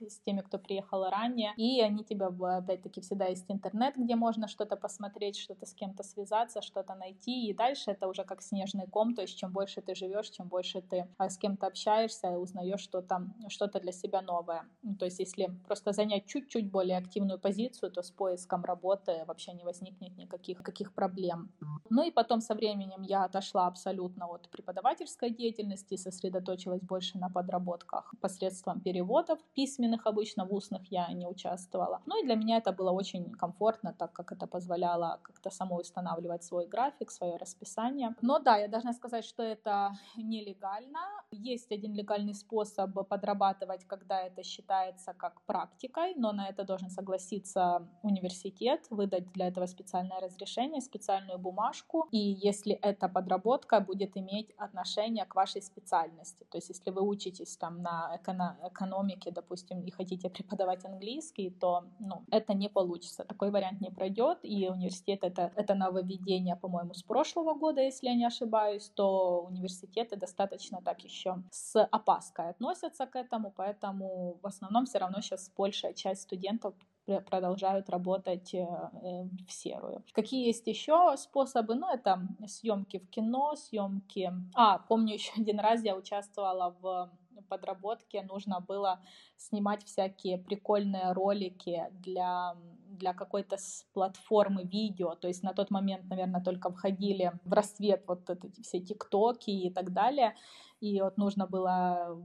с 0.00 0.18
теми, 0.20 0.40
кто 0.40 0.58
приехал 0.58 1.08
ранее, 1.10 1.52
и 1.56 1.80
они 1.80 2.04
тебя, 2.04 2.26
опять-таки, 2.26 3.00
всегда 3.00 3.26
есть 3.26 3.50
интернет, 3.50 3.96
где 3.96 4.16
можно 4.16 4.48
что-то 4.48 4.76
посмотреть, 4.76 5.38
что-то 5.38 5.66
с 5.66 5.74
кем-то 5.74 6.02
связаться, 6.02 6.62
что-то 6.62 6.94
найти, 6.94 7.48
и 7.48 7.54
дальше 7.54 7.90
это 7.90 8.08
уже 8.08 8.24
как 8.24 8.42
снежный 8.42 8.86
ком, 8.86 9.14
то 9.14 9.22
есть 9.22 9.36
чем 9.36 9.52
больше 9.52 9.80
ты 9.80 9.94
живешь, 9.94 10.30
чем 10.30 10.48
больше 10.48 10.82
ты 10.82 11.08
а, 11.18 11.28
с 11.28 11.38
кем-то 11.38 11.66
общаешься, 11.66 12.38
узнаешь 12.38 12.80
что-то 12.80 13.26
что 13.48 13.68
для 13.80 13.92
себя 13.92 14.22
новое. 14.22 14.64
Ну, 14.82 14.96
то 14.96 15.04
есть 15.04 15.18
если 15.18 15.50
просто 15.66 15.92
занять 15.92 16.26
чуть-чуть 16.26 16.70
более 16.70 16.98
активную 16.98 17.38
позицию, 17.38 17.90
то 17.90 18.02
с 18.02 18.10
поиском 18.10 18.64
работы 18.64 19.24
вообще 19.26 19.52
не 19.52 19.64
возникнет 19.64 20.16
никаких 20.16 20.62
каких 20.62 20.92
проблем. 20.92 21.50
Ну 21.90 22.02
и 22.02 22.10
потом 22.10 22.40
со 22.40 22.54
временем 22.54 23.02
я 23.02 23.24
отошла 23.24 23.66
абсолютно 23.66 24.26
от 24.26 24.41
от 24.42 24.50
преподавательской 24.50 25.30
деятельности, 25.30 25.96
сосредоточилась 25.96 26.80
больше 26.80 27.18
на 27.18 27.28
подработках 27.28 28.14
посредством 28.20 28.80
переводов 28.80 29.38
письменных, 29.54 30.06
обычно 30.06 30.44
в 30.44 30.52
устных 30.52 30.82
я 30.90 31.12
не 31.12 31.26
участвовала. 31.26 32.00
Ну 32.06 32.22
и 32.22 32.26
для 32.26 32.34
меня 32.34 32.58
это 32.58 32.72
было 32.72 32.90
очень 32.90 33.30
комфортно, 33.32 33.94
так 33.98 34.12
как 34.12 34.32
это 34.32 34.46
позволяло 34.46 35.20
как-то 35.22 35.50
самой 35.50 35.82
устанавливать 35.82 36.44
свой 36.44 36.66
график, 36.66 37.10
свое 37.10 37.36
расписание. 37.36 38.14
Но 38.22 38.38
да, 38.38 38.56
я 38.56 38.68
должна 38.68 38.92
сказать, 38.92 39.24
что 39.24 39.42
это 39.42 39.92
нелегально. 40.16 41.00
Есть 41.30 41.72
один 41.72 41.94
легальный 41.94 42.34
способ 42.34 42.90
подрабатывать, 43.08 43.84
когда 43.86 44.22
это 44.22 44.42
считается 44.42 45.14
как 45.14 45.40
практикой, 45.42 46.14
но 46.16 46.32
на 46.32 46.48
это 46.48 46.64
должен 46.64 46.90
согласиться 46.90 47.88
университет, 48.02 48.86
выдать 48.90 49.32
для 49.32 49.48
этого 49.48 49.66
специальное 49.66 50.20
разрешение, 50.20 50.80
специальную 50.80 51.38
бумажку. 51.38 52.08
И 52.10 52.18
если 52.18 52.72
эта 52.72 53.08
подработка 53.08 53.80
будет 53.80 54.16
иметь 54.16 54.31
отношение 54.56 55.24
к 55.24 55.34
вашей 55.34 55.62
специальности, 55.62 56.46
то 56.50 56.58
есть 56.58 56.68
если 56.68 56.90
вы 56.90 57.02
учитесь 57.02 57.56
там 57.56 57.82
на 57.82 58.16
эко- 58.16 58.56
экономике, 58.64 59.30
допустим, 59.30 59.80
и 59.82 59.90
хотите 59.90 60.28
преподавать 60.30 60.84
английский, 60.84 61.50
то 61.50 61.84
ну, 62.00 62.24
это 62.30 62.54
не 62.54 62.68
получится. 62.68 63.24
Такой 63.24 63.50
вариант 63.50 63.80
не 63.80 63.90
пройдет, 63.90 64.38
и 64.42 64.68
университет 64.68 65.20
это, 65.22 65.52
это 65.56 65.74
нововведение, 65.74 66.56
по-моему, 66.56 66.94
с 66.94 67.02
прошлого 67.02 67.54
года, 67.54 67.80
если 67.80 68.08
я 68.08 68.14
не 68.14 68.26
ошибаюсь, 68.26 68.90
то 68.94 69.42
университеты 69.42 70.16
достаточно 70.16 70.80
так 70.82 71.04
еще 71.04 71.42
с 71.50 71.84
опаской 71.84 72.50
относятся 72.50 73.06
к 73.06 73.16
этому, 73.16 73.52
поэтому 73.56 74.38
в 74.42 74.46
основном 74.46 74.84
все 74.86 74.98
равно 74.98 75.20
сейчас 75.20 75.50
большая 75.56 75.94
часть 75.94 76.22
студентов 76.22 76.74
продолжают 77.06 77.90
работать 77.90 78.54
э, 78.54 78.58
э, 78.58 79.24
в 79.46 79.52
серую. 79.52 80.04
Какие 80.12 80.46
есть 80.46 80.66
еще 80.66 81.14
способы? 81.16 81.74
Ну, 81.74 81.92
это 81.92 82.20
съемки 82.46 82.98
в 82.98 83.10
кино, 83.10 83.54
съемки... 83.56 84.32
А, 84.54 84.78
помню 84.78 85.14
еще 85.14 85.32
один 85.36 85.60
раз 85.60 85.82
я 85.84 85.96
участвовала 85.96 86.76
в 86.80 87.10
подработке, 87.48 88.22
нужно 88.22 88.60
было 88.60 89.00
снимать 89.36 89.84
всякие 89.84 90.38
прикольные 90.38 91.12
ролики 91.12 91.84
для 91.90 92.54
для 92.92 93.14
какой-то 93.14 93.56
платформы 93.94 94.64
видео, 94.64 95.14
то 95.14 95.26
есть 95.26 95.42
на 95.42 95.54
тот 95.54 95.70
момент, 95.70 96.04
наверное, 96.10 96.42
только 96.42 96.70
входили 96.70 97.32
в 97.44 97.52
рассвет 97.52 98.04
вот 98.06 98.28
эти 98.28 98.60
все 98.62 98.80
тиктоки 98.80 99.50
и 99.50 99.70
так 99.70 99.92
далее, 99.92 100.34
и 100.80 101.00
вот 101.00 101.16
нужно 101.16 101.46
было 101.46 102.22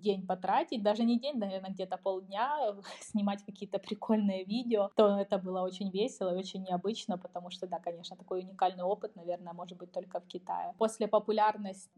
день 0.00 0.26
потратить, 0.26 0.82
даже 0.82 1.04
не 1.04 1.18
день, 1.18 1.38
наверное, 1.38 1.70
где-то 1.70 1.96
полдня 1.96 2.74
снимать 3.00 3.44
какие-то 3.44 3.78
прикольные 3.78 4.44
видео, 4.44 4.90
то 4.96 5.18
это 5.18 5.38
было 5.38 5.62
очень 5.62 5.90
весело 5.90 6.34
и 6.34 6.38
очень 6.38 6.62
необычно, 6.62 7.18
потому 7.18 7.50
что, 7.50 7.66
да, 7.66 7.78
конечно, 7.78 8.16
такой 8.16 8.40
уникальный 8.40 8.84
опыт, 8.84 9.16
наверное, 9.16 9.52
может 9.52 9.78
быть 9.78 9.92
только 9.92 10.20
в 10.20 10.26
Китае. 10.26 10.74
После 10.78 11.08
популярности 11.08 11.90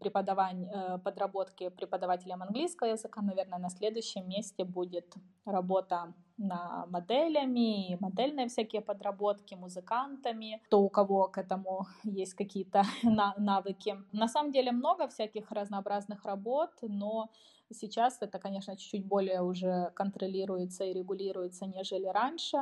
преподавания, 0.00 0.70
э, 0.72 0.98
подработки 0.98 1.68
преподавателем 1.68 2.42
английского 2.42 2.88
языка, 2.88 3.22
наверное, 3.22 3.58
на 3.58 3.70
следующем 3.70 4.28
месте 4.28 4.64
будет 4.64 5.14
работа 5.44 6.14
на 6.38 6.86
моделями, 6.86 7.96
модельные 8.00 8.48
всякие 8.48 8.82
подработки, 8.82 9.54
музыкантами, 9.54 10.60
то 10.68 10.80
у 10.82 10.88
кого 10.88 11.28
к 11.28 11.38
этому 11.38 11.86
есть 12.04 12.34
какие-то 12.34 12.84
навыки. 13.36 13.96
На 14.12 14.28
самом 14.28 14.52
деле 14.52 14.72
много 14.72 15.08
всяких 15.08 15.50
разнообразных 15.50 16.24
работ, 16.24 16.70
но 16.82 17.30
сейчас 17.70 18.18
это, 18.20 18.38
конечно, 18.38 18.76
чуть-чуть 18.76 19.06
более 19.06 19.42
уже 19.42 19.90
контролируется 19.94 20.84
и 20.84 20.92
регулируется, 20.92 21.66
нежели 21.66 22.06
раньше. 22.06 22.58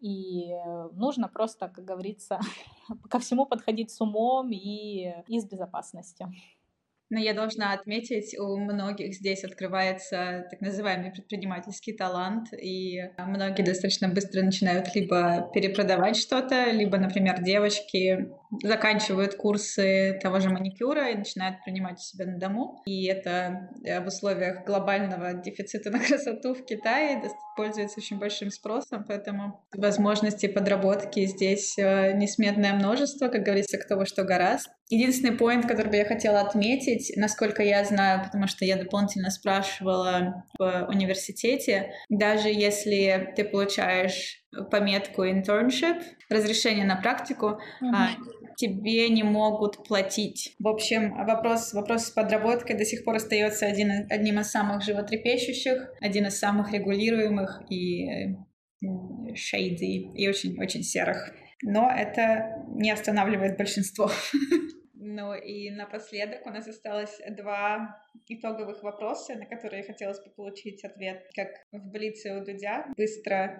И 0.00 0.54
нужно 0.92 1.28
просто, 1.28 1.68
как 1.68 1.84
говорится, 1.84 2.40
ко 3.10 3.18
всему 3.18 3.46
подходить 3.46 3.90
с 3.90 4.00
умом 4.00 4.50
и, 4.50 5.14
и 5.28 5.40
с 5.40 5.44
безопасностью. 5.44 6.32
Но 7.10 7.18
я 7.18 7.34
должна 7.34 7.72
отметить, 7.72 8.38
у 8.38 8.56
многих 8.56 9.14
здесь 9.14 9.42
открывается 9.42 10.46
так 10.48 10.60
называемый 10.60 11.10
предпринимательский 11.10 11.92
талант, 11.92 12.52
и 12.52 13.02
многие 13.18 13.64
достаточно 13.64 14.08
быстро 14.08 14.42
начинают 14.42 14.94
либо 14.94 15.50
перепродавать 15.52 16.16
что-то, 16.16 16.70
либо, 16.70 16.98
например, 16.98 17.42
девочки 17.42 18.28
заканчивают 18.62 19.34
курсы 19.36 20.18
того 20.22 20.40
же 20.40 20.50
маникюра 20.50 21.10
и 21.10 21.16
начинают 21.16 21.62
принимать 21.64 22.00
себя 22.00 22.26
на 22.26 22.38
дому. 22.38 22.82
И 22.86 23.06
это 23.06 23.70
э, 23.84 24.00
в 24.02 24.08
условиях 24.08 24.64
глобального 24.64 25.34
дефицита 25.34 25.90
на 25.90 25.98
красоту 25.98 26.54
в 26.54 26.64
Китае 26.64 27.22
пользуется 27.56 28.00
очень 28.00 28.18
большим 28.18 28.50
спросом, 28.50 29.04
поэтому 29.06 29.64
возможностей 29.74 30.48
подработки 30.48 31.26
здесь 31.26 31.76
э, 31.78 32.12
несметное 32.14 32.72
множество, 32.74 33.28
как 33.28 33.42
говорится, 33.42 33.78
кто 33.78 33.96
во 33.96 34.06
что 34.06 34.24
гораст. 34.24 34.70
Единственный 34.88 35.36
поинт, 35.36 35.66
который 35.66 35.88
бы 35.88 35.96
я 35.96 36.04
хотела 36.04 36.40
отметить, 36.40 37.12
насколько 37.16 37.62
я 37.62 37.84
знаю, 37.84 38.24
потому 38.24 38.48
что 38.48 38.64
я 38.64 38.76
дополнительно 38.76 39.30
спрашивала 39.30 40.44
в 40.58 40.86
университете, 40.88 41.92
даже 42.08 42.48
если 42.48 43.32
ты 43.36 43.44
получаешь 43.44 44.42
пометку 44.70 45.24
internship, 45.24 46.02
разрешение 46.28 46.84
на 46.84 46.96
практику, 46.96 47.60
mm-hmm. 47.82 48.39
Тебе 48.60 49.08
не 49.08 49.22
могут 49.22 49.84
платить. 49.84 50.54
В 50.58 50.68
общем, 50.68 51.14
вопрос, 51.24 51.72
вопрос 51.72 52.06
с 52.06 52.10
подработкой 52.10 52.76
до 52.76 52.84
сих 52.84 53.04
пор 53.04 53.16
остается 53.16 53.66
один, 53.66 54.06
одним 54.10 54.40
из 54.40 54.50
самых 54.50 54.82
животрепещущих, 54.82 55.92
один 56.00 56.26
из 56.26 56.38
самых 56.38 56.72
регулируемых 56.72 57.62
и 57.70 58.36
shady, 59.32 60.12
и 60.14 60.28
очень-очень 60.28 60.82
серых. 60.82 61.32
Но 61.62 61.90
это 61.90 62.62
не 62.68 62.90
останавливает 62.90 63.56
большинство. 63.56 64.10
Ну 65.02 65.32
и 65.32 65.70
напоследок 65.70 66.46
у 66.46 66.50
нас 66.50 66.68
осталось 66.68 67.22
два 67.30 67.96
итоговых 68.28 68.82
вопроса, 68.82 69.34
на 69.34 69.46
которые 69.46 69.82
хотелось 69.82 70.22
бы 70.24 70.30
получить 70.30 70.84
ответ, 70.84 71.26
как 71.34 71.48
в 71.72 71.90
Блице 71.90 72.38
у 72.38 72.44
Дудя, 72.44 72.86
быстро, 72.96 73.58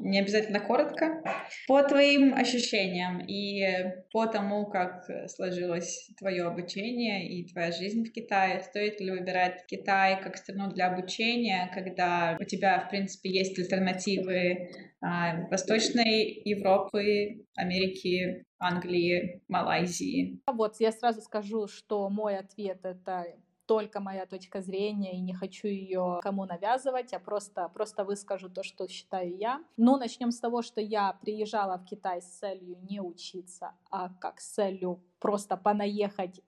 не 0.00 0.20
обязательно 0.20 0.60
коротко. 0.60 1.22
По 1.66 1.82
твоим 1.82 2.34
ощущениям 2.34 3.20
и 3.20 3.64
по 4.12 4.26
тому, 4.26 4.66
как 4.66 5.04
сложилось 5.28 6.10
твое 6.18 6.44
обучение 6.44 7.28
и 7.28 7.48
твоя 7.52 7.72
жизнь 7.72 8.04
в 8.04 8.12
Китае, 8.12 8.60
стоит 8.60 9.00
ли 9.00 9.10
выбирать 9.10 9.64
Китай 9.66 10.22
как 10.22 10.36
страну 10.36 10.72
для 10.72 10.88
обучения, 10.88 11.70
когда 11.74 12.36
у 12.40 12.44
тебя, 12.44 12.80
в 12.80 12.90
принципе, 12.90 13.30
есть 13.30 13.58
альтернативы 13.58 14.70
а, 15.00 15.46
Восточной 15.48 16.42
Европы, 16.44 17.44
Америки, 17.56 18.44
Англии, 18.58 19.42
Малайзии. 19.48 20.40
Вот 20.46 20.76
я 20.78 20.92
сразу 20.92 21.20
скажу, 21.20 21.66
что 21.66 22.08
мой 22.08 22.38
ответ 22.38 22.78
это 22.84 23.26
только 23.72 24.00
моя 24.00 24.26
точка 24.26 24.60
зрения 24.60 25.16
и 25.16 25.20
не 25.22 25.32
хочу 25.32 25.66
ее 25.66 26.18
кому 26.22 26.44
навязывать, 26.44 27.14
а 27.14 27.18
просто, 27.18 27.70
просто 27.70 28.04
выскажу 28.04 28.50
то, 28.50 28.62
что 28.62 28.86
считаю 28.86 29.34
я. 29.34 29.64
Ну, 29.78 29.96
начнем 29.96 30.30
с 30.30 30.38
того, 30.38 30.60
что 30.60 30.82
я 30.82 31.14
приезжала 31.22 31.78
в 31.78 31.86
Китай 31.86 32.20
с 32.20 32.26
целью 32.26 32.76
не 32.82 33.00
учиться, 33.00 33.72
а 33.90 34.10
как 34.20 34.40
с 34.40 34.52
целью 34.52 35.00
просто 35.22 35.56
понаехать 35.56 36.40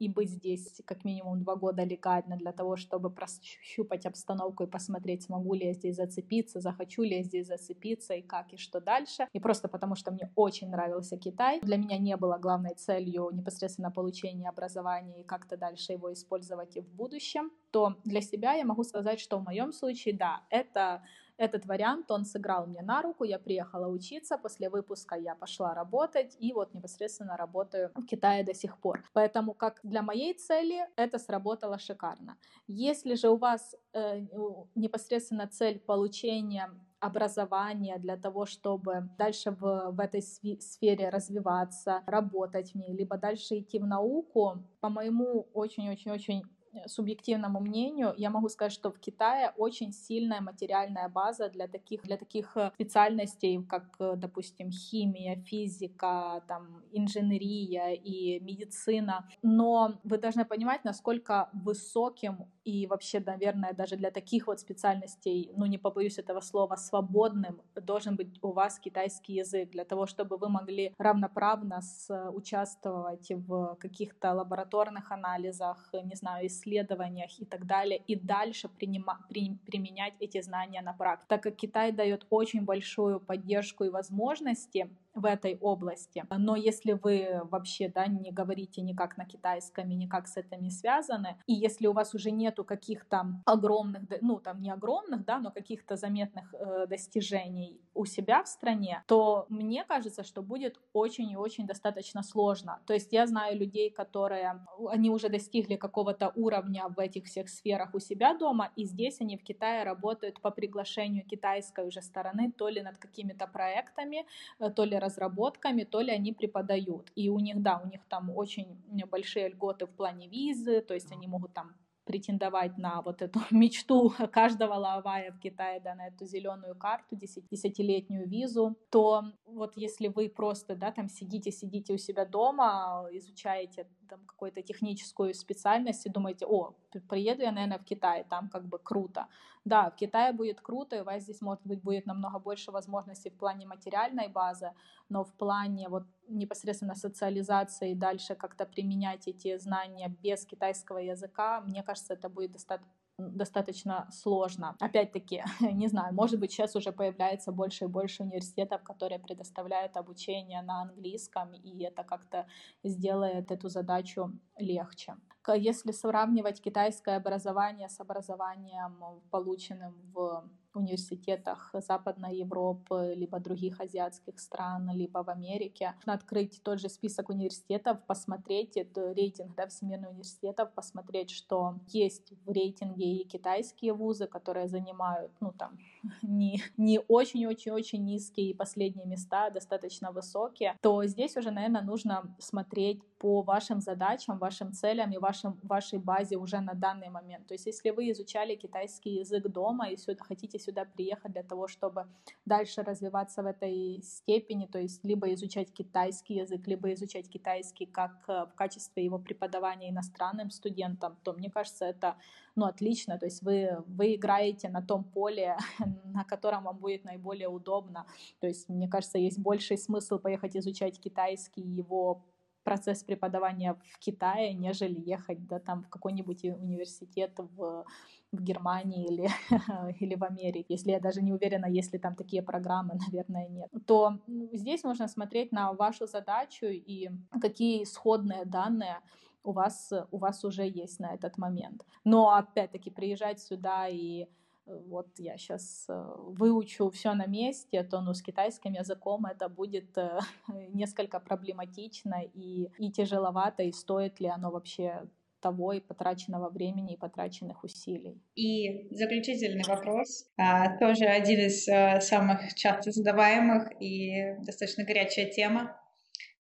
и 0.00 0.08
быть 0.08 0.30
здесь 0.30 0.82
как 0.84 1.04
минимум 1.04 1.38
два 1.38 1.54
года 1.54 1.84
легально 1.84 2.36
для 2.36 2.52
того, 2.52 2.76
чтобы 2.76 3.08
прощупать 3.08 4.04
обстановку 4.04 4.64
и 4.64 4.66
посмотреть, 4.66 5.22
смогу 5.22 5.54
ли 5.54 5.66
я 5.66 5.72
здесь 5.72 5.94
зацепиться, 5.94 6.60
захочу 6.60 7.02
ли 7.02 7.18
я 7.18 7.22
здесь 7.22 7.46
зацепиться 7.46 8.14
и 8.14 8.22
как 8.22 8.52
и 8.52 8.56
что 8.56 8.80
дальше. 8.80 9.28
И 9.32 9.38
просто 9.38 9.68
потому, 9.68 9.94
что 9.94 10.10
мне 10.10 10.32
очень 10.34 10.70
нравился 10.70 11.16
Китай. 11.16 11.60
Для 11.60 11.76
меня 11.76 11.98
не 11.98 12.16
было 12.16 12.36
главной 12.36 12.74
целью 12.74 13.30
непосредственно 13.32 13.92
получения 13.92 14.48
образования 14.48 15.20
и 15.20 15.24
как-то 15.24 15.56
дальше 15.56 15.92
его 15.92 16.12
использовать 16.12 16.76
и 16.76 16.80
в 16.80 16.88
будущем, 16.88 17.52
то 17.70 17.94
для 18.04 18.20
себя 18.20 18.54
я 18.54 18.64
могу 18.64 18.82
сказать, 18.82 19.20
что 19.20 19.38
в 19.38 19.44
моем 19.44 19.72
случае, 19.72 20.16
да, 20.16 20.40
это 20.50 21.02
этот 21.38 21.66
вариант, 21.66 22.10
он 22.10 22.24
сыграл 22.24 22.66
мне 22.66 22.82
на 22.82 23.02
руку, 23.02 23.24
я 23.24 23.38
приехала 23.38 23.88
учиться, 23.88 24.38
после 24.38 24.68
выпуска 24.68 25.16
я 25.16 25.34
пошла 25.34 25.74
работать, 25.74 26.36
и 26.38 26.52
вот 26.52 26.74
непосредственно 26.74 27.36
работаю 27.36 27.90
в 27.94 28.04
Китае 28.06 28.44
до 28.44 28.54
сих 28.54 28.78
пор. 28.78 29.02
Поэтому 29.12 29.54
как 29.54 29.80
для 29.82 30.02
моей 30.02 30.34
цели 30.34 30.86
это 30.96 31.18
сработало 31.18 31.78
шикарно. 31.78 32.36
Если 32.66 33.14
же 33.14 33.28
у 33.28 33.36
вас 33.36 33.76
э, 33.92 34.26
непосредственно 34.74 35.46
цель 35.46 35.78
получения 35.78 36.70
образования 37.00 37.98
для 37.98 38.16
того, 38.16 38.46
чтобы 38.46 39.08
дальше 39.18 39.50
в, 39.50 39.90
в 39.90 40.00
этой 40.00 40.22
сфере 40.22 41.10
развиваться, 41.10 42.02
работать 42.06 42.72
в 42.72 42.74
ней, 42.74 42.92
либо 42.96 43.18
дальше 43.18 43.58
идти 43.58 43.78
в 43.78 43.86
науку, 43.86 44.64
по 44.80 44.88
моему 44.88 45.48
очень-очень-очень 45.52 46.42
субъективному 46.86 47.60
мнению, 47.60 48.14
я 48.16 48.30
могу 48.30 48.48
сказать, 48.48 48.72
что 48.72 48.90
в 48.90 48.98
Китае 48.98 49.52
очень 49.56 49.92
сильная 49.92 50.40
материальная 50.40 51.08
база 51.08 51.48
для 51.48 51.66
таких, 51.66 52.02
для 52.02 52.16
таких 52.16 52.56
э, 52.56 52.70
специальностей, 52.74 53.62
как, 53.64 53.96
э, 53.98 54.14
допустим, 54.16 54.70
химия, 54.70 55.36
физика, 55.36 56.42
там, 56.48 56.82
инженерия 56.92 57.92
и 57.92 58.40
медицина. 58.40 59.28
Но 59.42 59.98
вы 60.04 60.18
должны 60.18 60.44
понимать, 60.44 60.84
насколько 60.84 61.48
высоким 61.52 62.46
и 62.64 62.86
вообще, 62.86 63.20
наверное, 63.20 63.72
даже 63.72 63.96
для 63.96 64.10
таких 64.10 64.48
вот 64.48 64.60
специальностей, 64.60 65.52
ну, 65.56 65.66
не 65.66 65.78
побоюсь 65.78 66.18
этого 66.18 66.40
слова, 66.40 66.76
свободным 66.76 67.60
должен 67.74 68.16
быть 68.16 68.38
у 68.42 68.52
вас 68.52 68.78
китайский 68.78 69.34
язык 69.34 69.70
для 69.70 69.84
того, 69.84 70.06
чтобы 70.06 70.36
вы 70.36 70.48
могли 70.48 70.92
равноправно 70.98 71.80
с, 71.80 72.30
участвовать 72.30 73.30
в 73.30 73.76
каких-то 73.80 74.34
лабораторных 74.34 75.12
анализах, 75.12 75.90
не 76.04 76.16
знаю, 76.16 76.46
исследованиях 76.46 76.65
и 76.66 77.44
так 77.44 77.66
далее, 77.66 78.02
и 78.06 78.16
дальше 78.16 78.68
принима, 78.68 79.18
при, 79.28 79.56
применять 79.66 80.14
эти 80.20 80.40
знания 80.42 80.82
на 80.82 80.92
практике. 80.92 81.26
Так 81.28 81.42
как 81.42 81.56
Китай 81.56 81.92
дает 81.92 82.26
очень 82.30 82.62
большую 82.62 83.20
поддержку 83.20 83.84
и 83.84 83.90
возможности 83.90 84.90
в 85.14 85.24
этой 85.24 85.56
области. 85.60 86.24
Но 86.30 86.56
если 86.56 86.92
вы 86.92 87.40
вообще 87.50 87.88
да, 87.88 88.06
не 88.06 88.30
говорите 88.30 88.82
никак 88.82 89.16
на 89.16 89.24
китайском 89.24 89.90
и 89.90 89.94
никак 89.94 90.28
с 90.28 90.36
этим 90.36 90.62
не 90.62 90.70
связаны, 90.70 91.36
и 91.46 91.54
если 91.54 91.86
у 91.86 91.92
вас 91.92 92.14
уже 92.14 92.30
нету 92.30 92.64
каких-то 92.64 93.26
огромных, 93.46 94.02
ну 94.20 94.38
там 94.38 94.60
не 94.60 94.70
огромных, 94.70 95.24
да, 95.24 95.38
но 95.38 95.50
каких-то 95.50 95.96
заметных 95.96 96.52
э, 96.54 96.86
достижений 96.86 97.80
у 97.96 98.04
себя 98.04 98.42
в 98.42 98.48
стране, 98.48 99.02
то 99.06 99.46
мне 99.48 99.84
кажется, 99.84 100.22
что 100.22 100.42
будет 100.42 100.80
очень 100.92 101.30
и 101.30 101.36
очень 101.36 101.66
достаточно 101.66 102.22
сложно. 102.22 102.80
То 102.86 102.94
есть 102.94 103.12
я 103.12 103.26
знаю 103.26 103.58
людей, 103.58 103.90
которые, 103.90 104.66
они 104.88 105.10
уже 105.10 105.28
достигли 105.28 105.76
какого-то 105.76 106.32
уровня 106.36 106.88
в 106.88 106.98
этих 106.98 107.24
всех 107.24 107.48
сферах 107.48 107.94
у 107.94 107.98
себя 107.98 108.34
дома, 108.34 108.70
и 108.76 108.84
здесь 108.84 109.20
они 109.20 109.36
в 109.36 109.42
Китае 109.42 109.84
работают 109.84 110.40
по 110.40 110.50
приглашению 110.50 111.24
китайской 111.24 111.86
уже 111.86 112.02
стороны, 112.02 112.52
то 112.52 112.68
ли 112.68 112.82
над 112.82 112.98
какими-то 112.98 113.46
проектами, 113.46 114.26
э, 114.58 114.70
то 114.70 114.84
ли 114.84 114.98
разработками, 114.98 115.84
то 115.84 116.00
ли 116.00 116.12
они 116.12 116.32
преподают. 116.32 117.10
И 117.16 117.30
у 117.30 117.38
них, 117.38 117.62
да, 117.62 117.80
у 117.84 117.88
них 117.88 118.00
там 118.08 118.30
очень 118.30 118.76
большие 119.10 119.48
льготы 119.48 119.86
в 119.86 119.90
плане 119.90 120.28
визы, 120.28 120.80
то 120.80 120.94
есть 120.94 121.12
они 121.12 121.26
могут 121.26 121.54
там 121.54 121.74
претендовать 122.06 122.78
на 122.78 123.02
вот 123.02 123.20
эту 123.20 123.40
мечту 123.50 124.14
каждого 124.32 124.74
лавая 124.74 125.32
в 125.32 125.38
Китае, 125.38 125.80
да, 125.80 125.94
на 125.94 126.06
эту 126.06 126.24
зеленую 126.24 126.76
карту, 126.76 127.16
десятилетнюю 127.16 128.28
визу, 128.28 128.76
то 128.90 129.24
вот 129.44 129.76
если 129.76 130.08
вы 130.08 130.28
просто, 130.28 130.76
да, 130.76 130.92
там 130.92 131.08
сидите, 131.08 131.50
сидите 131.50 131.92
у 131.92 131.98
себя 131.98 132.24
дома, 132.24 133.08
изучаете 133.12 133.86
там 134.06 134.20
какую-то 134.26 134.62
техническую 134.62 135.34
специальность 135.34 136.06
и 136.06 136.10
думаете, 136.10 136.46
о, 136.46 136.74
приеду 137.08 137.42
я, 137.42 137.52
наверное, 137.52 137.78
в 137.78 137.84
Китай, 137.84 138.24
там 138.24 138.48
как 138.48 138.64
бы 138.64 138.78
круто. 138.78 139.26
Да, 139.64 139.90
в 139.90 139.96
Китае 139.96 140.32
будет 140.32 140.60
круто, 140.60 140.96
и 140.96 141.00
у 141.00 141.04
вас 141.04 141.22
здесь, 141.22 141.40
может 141.40 141.66
быть, 141.66 141.82
будет 141.82 142.06
намного 142.06 142.38
больше 142.38 142.70
возможностей 142.70 143.30
в 143.30 143.36
плане 143.36 143.66
материальной 143.66 144.28
базы, 144.28 144.72
но 145.08 145.24
в 145.24 145.32
плане 145.34 145.88
вот 145.88 146.04
непосредственно 146.28 146.94
социализации 146.94 147.92
и 147.92 147.94
дальше 147.94 148.34
как-то 148.34 148.64
применять 148.66 149.28
эти 149.28 149.58
знания 149.58 150.08
без 150.22 150.46
китайского 150.46 150.98
языка, 150.98 151.60
мне 151.60 151.82
кажется, 151.82 152.14
это 152.14 152.28
будет 152.28 152.52
достаточно 152.52 152.95
достаточно 153.18 154.08
сложно. 154.12 154.76
Опять-таки, 154.80 155.42
не 155.72 155.88
знаю, 155.88 156.14
может 156.14 156.38
быть, 156.38 156.52
сейчас 156.52 156.76
уже 156.76 156.92
появляется 156.92 157.52
больше 157.52 157.84
и 157.84 157.88
больше 157.88 158.22
университетов, 158.22 158.82
которые 158.82 159.18
предоставляют 159.18 159.96
обучение 159.96 160.62
на 160.62 160.82
английском, 160.82 161.54
и 161.54 161.82
это 161.82 162.04
как-то 162.04 162.46
сделает 162.84 163.50
эту 163.50 163.68
задачу 163.68 164.32
легче. 164.58 165.14
Если 165.54 165.92
сравнивать 165.92 166.60
китайское 166.60 167.16
образование 167.16 167.88
с 167.88 168.00
образованием, 168.00 169.22
полученным 169.30 169.94
в 170.12 170.44
университетах 170.76 171.70
Западной 171.74 172.36
Европы, 172.36 173.14
либо 173.16 173.40
других 173.40 173.80
азиатских 173.80 174.38
стран, 174.38 174.90
либо 174.92 175.22
в 175.22 175.28
Америке. 175.28 175.94
Можно 175.96 176.14
открыть 176.14 176.60
тот 176.62 176.80
же 176.80 176.88
список 176.88 177.28
университетов, 177.28 177.98
посмотреть 178.06 178.76
это 178.76 179.12
рейтинг 179.12 179.54
да, 179.54 179.66
всемирных 179.66 180.10
университетов, 180.10 180.72
посмотреть, 180.72 181.30
что 181.30 181.76
есть 181.88 182.32
в 182.44 182.50
рейтинге 182.50 183.16
и 183.16 183.24
китайские 183.24 183.92
вузы, 183.92 184.26
которые 184.26 184.68
занимают, 184.68 185.32
ну 185.40 185.52
там, 185.52 185.78
не, 186.22 186.62
не 186.76 187.00
очень-очень-очень 187.08 188.04
низкие 188.04 188.50
и 188.50 188.54
последние 188.54 189.06
места, 189.06 189.50
достаточно 189.50 190.12
высокие, 190.12 190.76
то 190.80 191.04
здесь 191.04 191.36
уже, 191.36 191.50
наверное, 191.50 191.82
нужно 191.82 192.34
смотреть 192.38 193.02
по 193.18 193.42
вашим 193.42 193.80
задачам, 193.80 194.38
вашим 194.38 194.72
целям 194.72 195.10
и 195.12 195.18
вашим, 195.18 195.58
вашей 195.62 195.98
базе 195.98 196.36
уже 196.36 196.60
на 196.60 196.74
данный 196.74 197.08
момент. 197.08 197.46
То 197.46 197.54
есть 197.54 197.66
если 197.66 197.90
вы 197.90 198.10
изучали 198.10 198.54
китайский 198.56 199.10
язык 199.20 199.48
дома 199.48 199.88
и 199.88 199.96
сюда, 199.96 200.22
хотите 200.22 200.58
сюда 200.66 200.84
приехать 200.84 201.32
для 201.32 201.42
того, 201.42 201.68
чтобы 201.68 202.06
дальше 202.44 202.82
развиваться 202.82 203.42
в 203.42 203.46
этой 203.46 204.02
степени, 204.02 204.66
то 204.66 204.78
есть 204.78 205.04
либо 205.04 205.32
изучать 205.34 205.72
китайский 205.72 206.34
язык, 206.34 206.66
либо 206.66 206.92
изучать 206.92 207.28
китайский 207.28 207.86
как 207.86 208.12
э, 208.28 208.46
в 208.46 208.54
качестве 208.54 209.04
его 209.04 209.18
преподавания 209.18 209.90
иностранным 209.90 210.50
студентам, 210.50 211.16
то 211.22 211.32
мне 211.32 211.50
кажется, 211.50 211.84
это 211.84 212.16
ну, 212.56 212.66
отлично. 212.66 213.18
То 213.18 213.26
есть 213.26 213.42
вы, 213.42 213.84
вы 213.86 214.14
играете 214.14 214.68
на 214.68 214.82
том 214.82 215.04
поле, 215.04 215.56
на 216.04 216.24
котором 216.24 216.64
вам 216.64 216.78
будет 216.78 217.04
наиболее 217.04 217.48
удобно. 217.48 218.06
То 218.40 218.46
есть, 218.46 218.68
мне 218.68 218.88
кажется, 218.88 219.18
есть 219.18 219.38
больший 219.38 219.78
смысл 219.78 220.18
поехать 220.18 220.56
изучать 220.56 220.98
китайский, 221.00 221.62
его 221.62 222.24
процесс 222.66 223.04
преподавания 223.04 223.74
в 223.74 223.98
Китае, 224.00 224.52
нежели 224.52 224.98
ехать 224.98 225.46
да, 225.46 225.60
там, 225.60 225.84
в 225.84 225.88
какой-нибудь 225.88 226.44
университет 226.44 227.30
в, 227.36 227.84
в 228.32 228.42
Германии 228.42 229.06
или, 229.06 229.28
или 230.00 230.14
в 230.14 230.24
Америке. 230.24 230.66
Если 230.68 230.90
я 230.90 231.00
даже 231.00 231.22
не 231.22 231.32
уверена, 231.32 231.66
есть 231.66 231.92
ли 231.92 231.98
там 231.98 232.14
такие 232.14 232.42
программы, 232.42 232.98
наверное, 233.06 233.48
нет. 233.48 233.70
То 233.86 234.18
здесь 234.52 234.84
можно 234.84 235.08
смотреть 235.08 235.52
на 235.52 235.72
вашу 235.72 236.06
задачу 236.06 236.66
и 236.66 237.10
какие 237.40 237.82
исходные 237.82 238.44
данные 238.44 239.00
у 239.44 239.52
вас, 239.52 239.92
у 240.10 240.18
вас 240.18 240.44
уже 240.44 240.64
есть 240.68 241.00
на 241.00 241.14
этот 241.14 241.38
момент. 241.38 241.84
Но 242.04 242.34
опять-таки 242.34 242.90
приезжать 242.90 243.40
сюда 243.40 243.88
и 243.88 244.26
вот 244.66 245.06
я 245.18 245.38
сейчас 245.38 245.86
э, 245.88 246.14
выучу 246.18 246.90
все 246.90 247.14
на 247.14 247.26
месте, 247.26 247.84
то 247.84 248.00
ну, 248.00 248.14
с 248.14 248.22
китайским 248.22 248.72
языком 248.72 249.24
это 249.26 249.48
будет 249.48 249.96
э, 249.96 250.18
несколько 250.74 251.20
проблематично 251.20 252.22
и, 252.34 252.68
и 252.78 252.90
тяжеловато, 252.90 253.62
и 253.62 253.72
стоит 253.72 254.18
ли 254.20 254.26
оно 254.26 254.50
вообще 254.50 255.06
того 255.46 255.72
и 255.72 255.80
потраченного 255.80 256.50
времени 256.50 256.94
и 256.94 256.96
потраченных 256.96 257.62
усилий. 257.62 258.20
И 258.34 258.88
заключительный 258.90 259.62
вопрос, 259.62 260.26
а, 260.36 260.76
тоже 260.78 261.04
один 261.04 261.38
из 261.38 261.68
а, 261.68 262.00
самых 262.00 262.54
часто 262.54 262.90
задаваемых 262.90 263.70
и 263.80 264.34
достаточно 264.44 264.84
горячая 264.84 265.26
тема. 265.30 265.80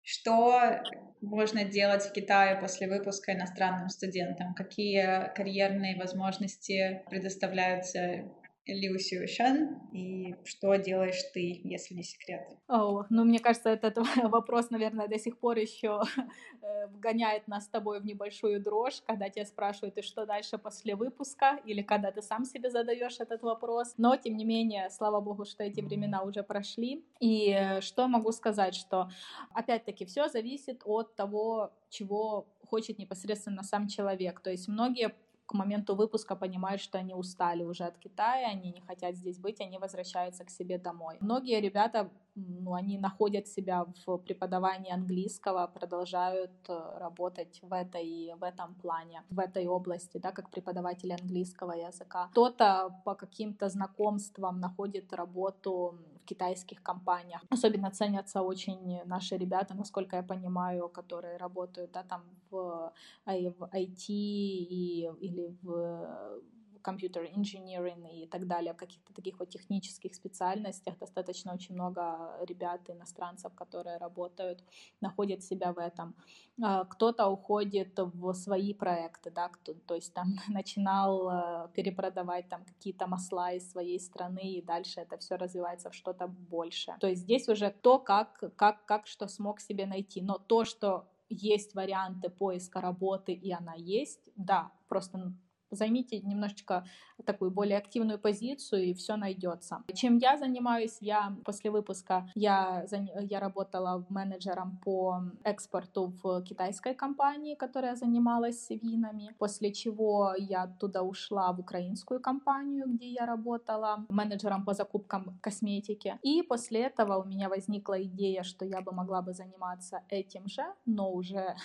Что 0.01 0.81
можно 1.21 1.63
делать 1.65 2.03
в 2.03 2.13
Китае 2.13 2.59
после 2.59 2.87
выпуска 2.87 3.33
иностранным 3.33 3.89
студентам? 3.89 4.55
Какие 4.55 5.31
карьерные 5.35 5.97
возможности 5.97 7.03
предоставляются 7.09 8.31
Лиу 8.67 8.97
Сюшан, 8.97 9.79
и 9.93 10.35
что 10.43 10.75
делаешь 10.75 11.21
ты, 11.33 11.61
если 11.63 11.93
не 11.93 12.03
секрет? 12.03 12.47
Oh, 12.67 13.05
ну, 13.09 13.23
мне 13.23 13.39
кажется, 13.39 13.69
этот 13.69 13.97
вопрос, 14.23 14.69
наверное, 14.71 15.07
до 15.07 15.19
сих 15.19 15.37
пор 15.37 15.57
еще 15.57 16.01
э, 16.61 16.87
вгоняет 16.87 17.47
нас 17.47 17.65
с 17.65 17.67
тобой 17.67 17.99
в 17.99 18.05
небольшую 18.05 18.61
дрожь, 18.61 19.01
когда 19.05 19.29
тебя 19.29 19.45
спрашивают, 19.45 19.97
и 19.97 20.01
что 20.01 20.25
дальше 20.25 20.57
после 20.57 20.95
выпуска, 20.95 21.59
или 21.65 21.81
когда 21.81 22.11
ты 22.11 22.21
сам 22.21 22.45
себе 22.45 22.71
задаешь 22.71 23.19
этот 23.19 23.43
вопрос. 23.43 23.93
Но, 23.97 24.15
тем 24.15 24.35
не 24.35 24.45
менее, 24.45 24.89
слава 24.89 25.21
богу, 25.21 25.45
что 25.45 25.63
эти 25.63 25.81
времена 25.81 26.23
уже 26.23 26.41
прошли. 26.41 27.05
И 27.19 27.51
э, 27.51 27.81
что 27.81 28.07
могу 28.07 28.31
сказать, 28.31 28.73
что, 28.73 29.09
опять-таки, 29.53 30.05
все 30.05 30.27
зависит 30.27 30.81
от 30.85 31.15
того, 31.15 31.71
чего 31.89 32.47
хочет 32.65 32.97
непосредственно 32.97 33.63
сам 33.63 33.87
человек. 33.87 34.39
То 34.41 34.49
есть 34.49 34.67
многие 34.67 35.13
к 35.45 35.53
моменту 35.53 35.95
выпуска 35.95 36.35
понимают, 36.35 36.81
что 36.81 36.97
они 36.97 37.13
устали 37.13 37.63
уже 37.63 37.83
от 37.83 37.97
Китая, 37.97 38.49
они 38.49 38.71
не 38.71 38.81
хотят 38.81 39.15
здесь 39.15 39.37
быть, 39.37 39.61
они 39.61 39.77
возвращаются 39.77 40.43
к 40.43 40.49
себе 40.49 40.77
домой. 40.77 41.17
Многие 41.21 41.61
ребята, 41.61 42.09
ну, 42.35 42.73
они 42.73 42.97
находят 42.97 43.47
себя 43.47 43.85
в 44.05 44.17
преподавании 44.17 44.91
английского, 44.91 45.67
продолжают 45.67 46.51
э, 46.67 46.97
работать 46.99 47.59
в 47.61 47.73
этой, 47.73 48.33
в 48.35 48.43
этом 48.43 48.75
плане, 48.75 49.23
в 49.29 49.39
этой 49.39 49.67
области, 49.67 50.17
да, 50.17 50.31
как 50.31 50.49
преподаватели 50.49 51.11
английского 51.11 51.73
языка. 51.73 52.27
Кто-то 52.31 53.01
по 53.05 53.15
каким-то 53.15 53.69
знакомствам 53.69 54.59
находит 54.59 55.13
работу 55.13 55.95
китайских 56.25 56.83
компаниях. 56.83 57.41
Особенно 57.49 57.91
ценятся 57.91 58.41
очень 58.41 59.01
наши 59.05 59.37
ребята, 59.37 59.73
насколько 59.73 60.15
я 60.15 60.23
понимаю, 60.23 60.89
которые 60.89 61.37
работают 61.37 61.91
да, 61.91 62.03
там 62.03 62.23
в, 62.49 62.91
в 63.25 63.69
IT 63.73 64.05
и, 64.07 65.09
или 65.19 65.55
в 65.61 66.41
компьютер 66.85 67.23
engineering 67.23 68.23
и 68.23 68.27
так 68.27 68.47
далее, 68.47 68.73
в 68.73 68.77
каких-то 68.77 69.13
таких 69.13 69.39
вот 69.39 69.49
технических 69.49 70.13
специальностях 70.13 70.99
достаточно 70.99 71.53
очень 71.53 71.73
много 71.73 72.01
ребят, 72.41 72.89
иностранцев, 72.89 73.53
которые 73.55 73.97
работают, 73.97 74.63
находят 75.01 75.43
себя 75.43 75.73
в 75.73 75.79
этом. 75.79 76.15
А, 76.61 76.85
кто-то 76.85 77.27
уходит 77.27 77.97
в 77.97 78.33
свои 78.33 78.73
проекты, 78.73 79.31
да, 79.31 79.49
кто, 79.49 79.73
то 79.73 79.95
есть 79.95 80.13
там 80.13 80.27
начинал 80.47 81.29
э, 81.29 81.69
перепродавать 81.73 82.49
там 82.49 82.63
какие-то 82.63 83.07
масла 83.07 83.53
из 83.53 83.71
своей 83.71 83.99
страны, 83.99 84.53
и 84.53 84.61
дальше 84.61 85.01
это 85.01 85.17
все 85.17 85.37
развивается 85.37 85.89
в 85.89 85.93
что-то 85.93 86.27
большее. 86.27 86.97
То 86.99 87.07
есть 87.07 87.23
здесь 87.23 87.49
уже 87.49 87.71
то, 87.81 87.99
как, 87.99 88.55
как, 88.55 88.85
как 88.85 89.07
что 89.07 89.27
смог 89.27 89.59
себе 89.59 89.85
найти. 89.85 90.21
Но 90.21 90.37
то, 90.37 90.65
что 90.65 91.07
есть 91.29 91.75
варианты 91.75 92.29
поиска 92.29 92.81
работы, 92.81 93.33
и 93.33 93.51
она 93.51 93.73
есть, 93.73 94.29
да, 94.35 94.71
просто 94.87 95.33
займите 95.75 96.19
немножечко 96.19 96.85
такую 97.25 97.51
более 97.51 97.77
активную 97.77 98.19
позицию, 98.19 98.83
и 98.83 98.93
все 98.93 99.15
найдется. 99.15 99.83
Чем 99.93 100.17
я 100.17 100.37
занимаюсь? 100.37 100.97
Я 101.01 101.35
после 101.45 101.71
выпуска 101.71 102.29
я, 102.35 102.85
я 103.19 103.39
работала 103.39 104.05
менеджером 104.09 104.77
по 104.83 105.21
экспорту 105.43 106.13
в 106.23 106.41
китайской 106.43 106.93
компании, 106.93 107.55
которая 107.55 107.95
занималась 107.95 108.69
винами, 108.69 109.35
после 109.39 109.71
чего 109.71 110.33
я 110.37 110.63
оттуда 110.63 111.03
ушла 111.03 111.51
в 111.53 111.59
украинскую 111.59 112.19
компанию, 112.19 112.85
где 112.87 113.09
я 113.09 113.25
работала 113.25 114.05
менеджером 114.09 114.65
по 114.65 114.73
закупкам 114.73 115.37
косметики. 115.41 116.19
И 116.21 116.41
после 116.43 116.81
этого 116.81 117.17
у 117.17 117.23
меня 117.23 117.49
возникла 117.49 118.01
идея, 118.03 118.43
что 118.43 118.65
я 118.65 118.81
бы 118.81 118.91
могла 118.91 119.21
бы 119.21 119.33
заниматься 119.33 120.01
этим 120.09 120.47
же, 120.47 120.63
но 120.85 121.11
уже 121.11 121.55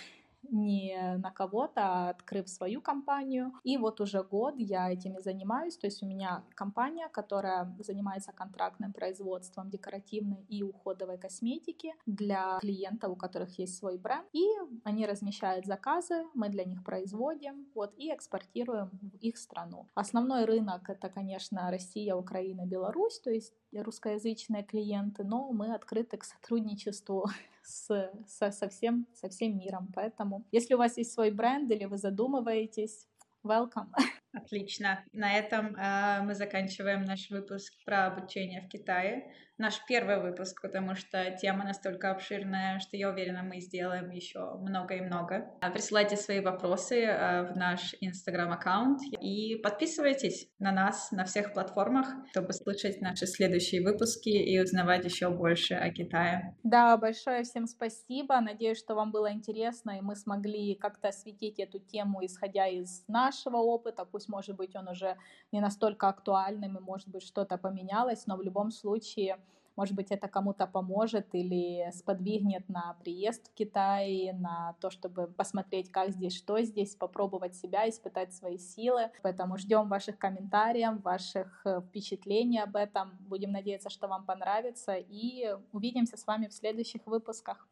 не 0.43 1.17
на 1.19 1.31
кого-то, 1.31 1.81
а 1.81 2.11
открыв 2.11 2.49
свою 2.49 2.81
компанию. 2.81 3.53
И 3.65 3.77
вот 3.77 4.01
уже 4.01 4.23
год 4.23 4.55
я 4.59 4.93
этими 4.93 5.19
занимаюсь. 5.19 5.77
То 5.77 5.87
есть 5.87 6.03
у 6.03 6.07
меня 6.07 6.45
компания, 6.55 7.09
которая 7.09 7.75
занимается 7.79 8.33
контрактным 8.33 8.93
производством 8.93 9.71
декоративной 9.71 10.45
и 10.49 10.63
уходовой 10.63 11.19
косметики 11.19 11.95
для 12.07 12.59
клиентов, 12.61 13.13
у 13.13 13.17
которых 13.17 13.59
есть 13.59 13.77
свой 13.77 13.99
бренд. 13.99 14.27
И 14.33 14.47
они 14.85 15.07
размещают 15.07 15.67
заказы, 15.67 16.25
мы 16.35 16.49
для 16.49 16.65
них 16.65 16.85
производим 16.85 17.67
вот, 17.75 17.95
и 17.97 18.13
экспортируем 18.13 18.91
в 19.03 19.17
их 19.17 19.37
страну. 19.37 19.89
Основной 19.95 20.45
рынок 20.45 20.89
это, 20.89 21.09
конечно, 21.09 21.71
Россия, 21.71 22.15
Украина, 22.15 22.67
Беларусь, 22.67 23.21
то 23.21 23.31
есть 23.31 23.55
русскоязычные 23.73 24.65
клиенты, 24.65 25.25
но 25.25 25.53
мы 25.53 25.75
открыты 25.75 26.17
к 26.17 26.25
сотрудничеству 26.25 27.27
с, 27.71 28.11
со, 28.27 28.51
со, 28.51 28.69
всем, 28.69 29.07
со 29.15 29.29
всем 29.29 29.57
миром. 29.59 29.91
Поэтому, 29.95 30.45
если 30.53 30.75
у 30.75 30.79
вас 30.79 30.97
есть 30.97 31.13
свой 31.13 31.31
бренд 31.31 31.71
или 31.71 31.85
вы 31.85 31.99
задумываетесь, 31.99 33.07
welcome. 33.45 33.93
Отлично. 34.33 35.05
На 35.13 35.35
этом 35.35 35.77
э, 35.77 36.23
мы 36.23 36.35
заканчиваем 36.35 37.05
наш 37.05 37.31
выпуск 37.31 37.73
про 37.85 38.07
обучение 38.07 38.63
в 38.63 38.69
Китае 38.69 39.33
наш 39.61 39.85
первый 39.87 40.21
выпуск, 40.21 40.63
потому 40.63 40.95
что 40.95 41.31
тема 41.33 41.65
настолько 41.65 42.11
обширная, 42.11 42.81
что 42.81 42.97
я 42.97 43.11
уверена, 43.11 43.43
мы 43.43 43.61
сделаем 43.61 44.09
еще 44.11 44.55
много 44.55 44.95
и 44.95 45.01
много. 45.03 45.51
А, 45.61 45.71
присылайте 45.71 46.17
свои 46.17 46.41
вопросы 46.41 47.05
а, 47.05 47.45
в 47.45 47.57
наш 47.57 47.95
инстаграм-аккаунт 48.01 49.01
и 49.21 49.57
подписывайтесь 49.57 50.49
на 50.59 50.73
нас 50.73 51.13
на 51.13 51.25
всех 51.25 51.53
платформах, 51.53 52.07
чтобы 52.31 52.55
слышать 52.55 53.03
наши 53.03 53.27
следующие 53.27 53.83
выпуски 53.83 54.31
и 54.31 54.59
узнавать 54.59 55.05
еще 55.05 55.29
больше 55.29 55.75
о 55.75 55.91
Китае. 55.91 56.57
Да, 56.63 56.97
большое 56.97 57.43
всем 57.43 57.67
спасибо. 57.67 58.41
Надеюсь, 58.41 58.79
что 58.79 58.95
вам 58.95 59.13
было 59.13 59.31
интересно, 59.31 59.99
и 59.99 60.01
мы 60.01 60.17
смогли 60.17 60.75
как-то 60.75 61.09
осветить 61.09 61.59
эту 61.59 61.79
тему, 61.81 62.25
исходя 62.25 62.67
из 62.67 63.05
нашего 63.09 63.59
опыта. 63.59 64.07
Пусть, 64.21 64.29
может 64.29 64.55
быть, 64.55 64.77
он 64.77 64.87
уже 64.89 65.17
не 65.51 65.61
настолько 65.61 66.09
актуальным, 66.09 66.77
и, 66.77 66.81
может 66.81 67.09
быть, 67.09 67.23
что-то 67.23 67.57
поменялось, 67.57 68.27
но 68.27 68.37
в 68.37 68.43
любом 68.43 68.71
случае 68.71 69.39
может 69.77 69.95
быть, 69.95 70.11
это 70.11 70.29
кому-то 70.29 70.67
поможет 70.67 71.35
или 71.35 71.91
сподвигнет 71.93 72.69
на 72.69 72.97
приезд 73.03 73.49
в 73.49 73.55
Китай, 73.55 74.31
на 74.33 74.75
то, 74.81 74.91
чтобы 74.91 75.29
посмотреть, 75.29 75.91
как 75.91 76.11
здесь, 76.11 76.37
что 76.37 76.61
здесь, 76.61 76.97
попробовать 76.97 77.55
себя, 77.55 77.89
испытать 77.89 78.35
свои 78.35 78.59
силы. 78.59 79.11
Поэтому 79.23 79.57
ждем 79.57 79.89
ваших 79.89 80.19
комментариев, 80.19 81.03
ваших 81.03 81.63
э, 81.65 81.81
впечатлений 81.81 82.59
об 82.59 82.77
этом. 82.77 83.17
Будем 83.21 83.53
надеяться, 83.53 83.89
что 83.89 84.07
вам 84.07 84.27
понравится. 84.27 84.97
И 84.97 85.57
увидимся 85.73 86.19
с 86.19 86.27
вами 86.27 86.49
в 86.49 86.53
следующих 86.53 87.07
выпусках. 87.07 87.67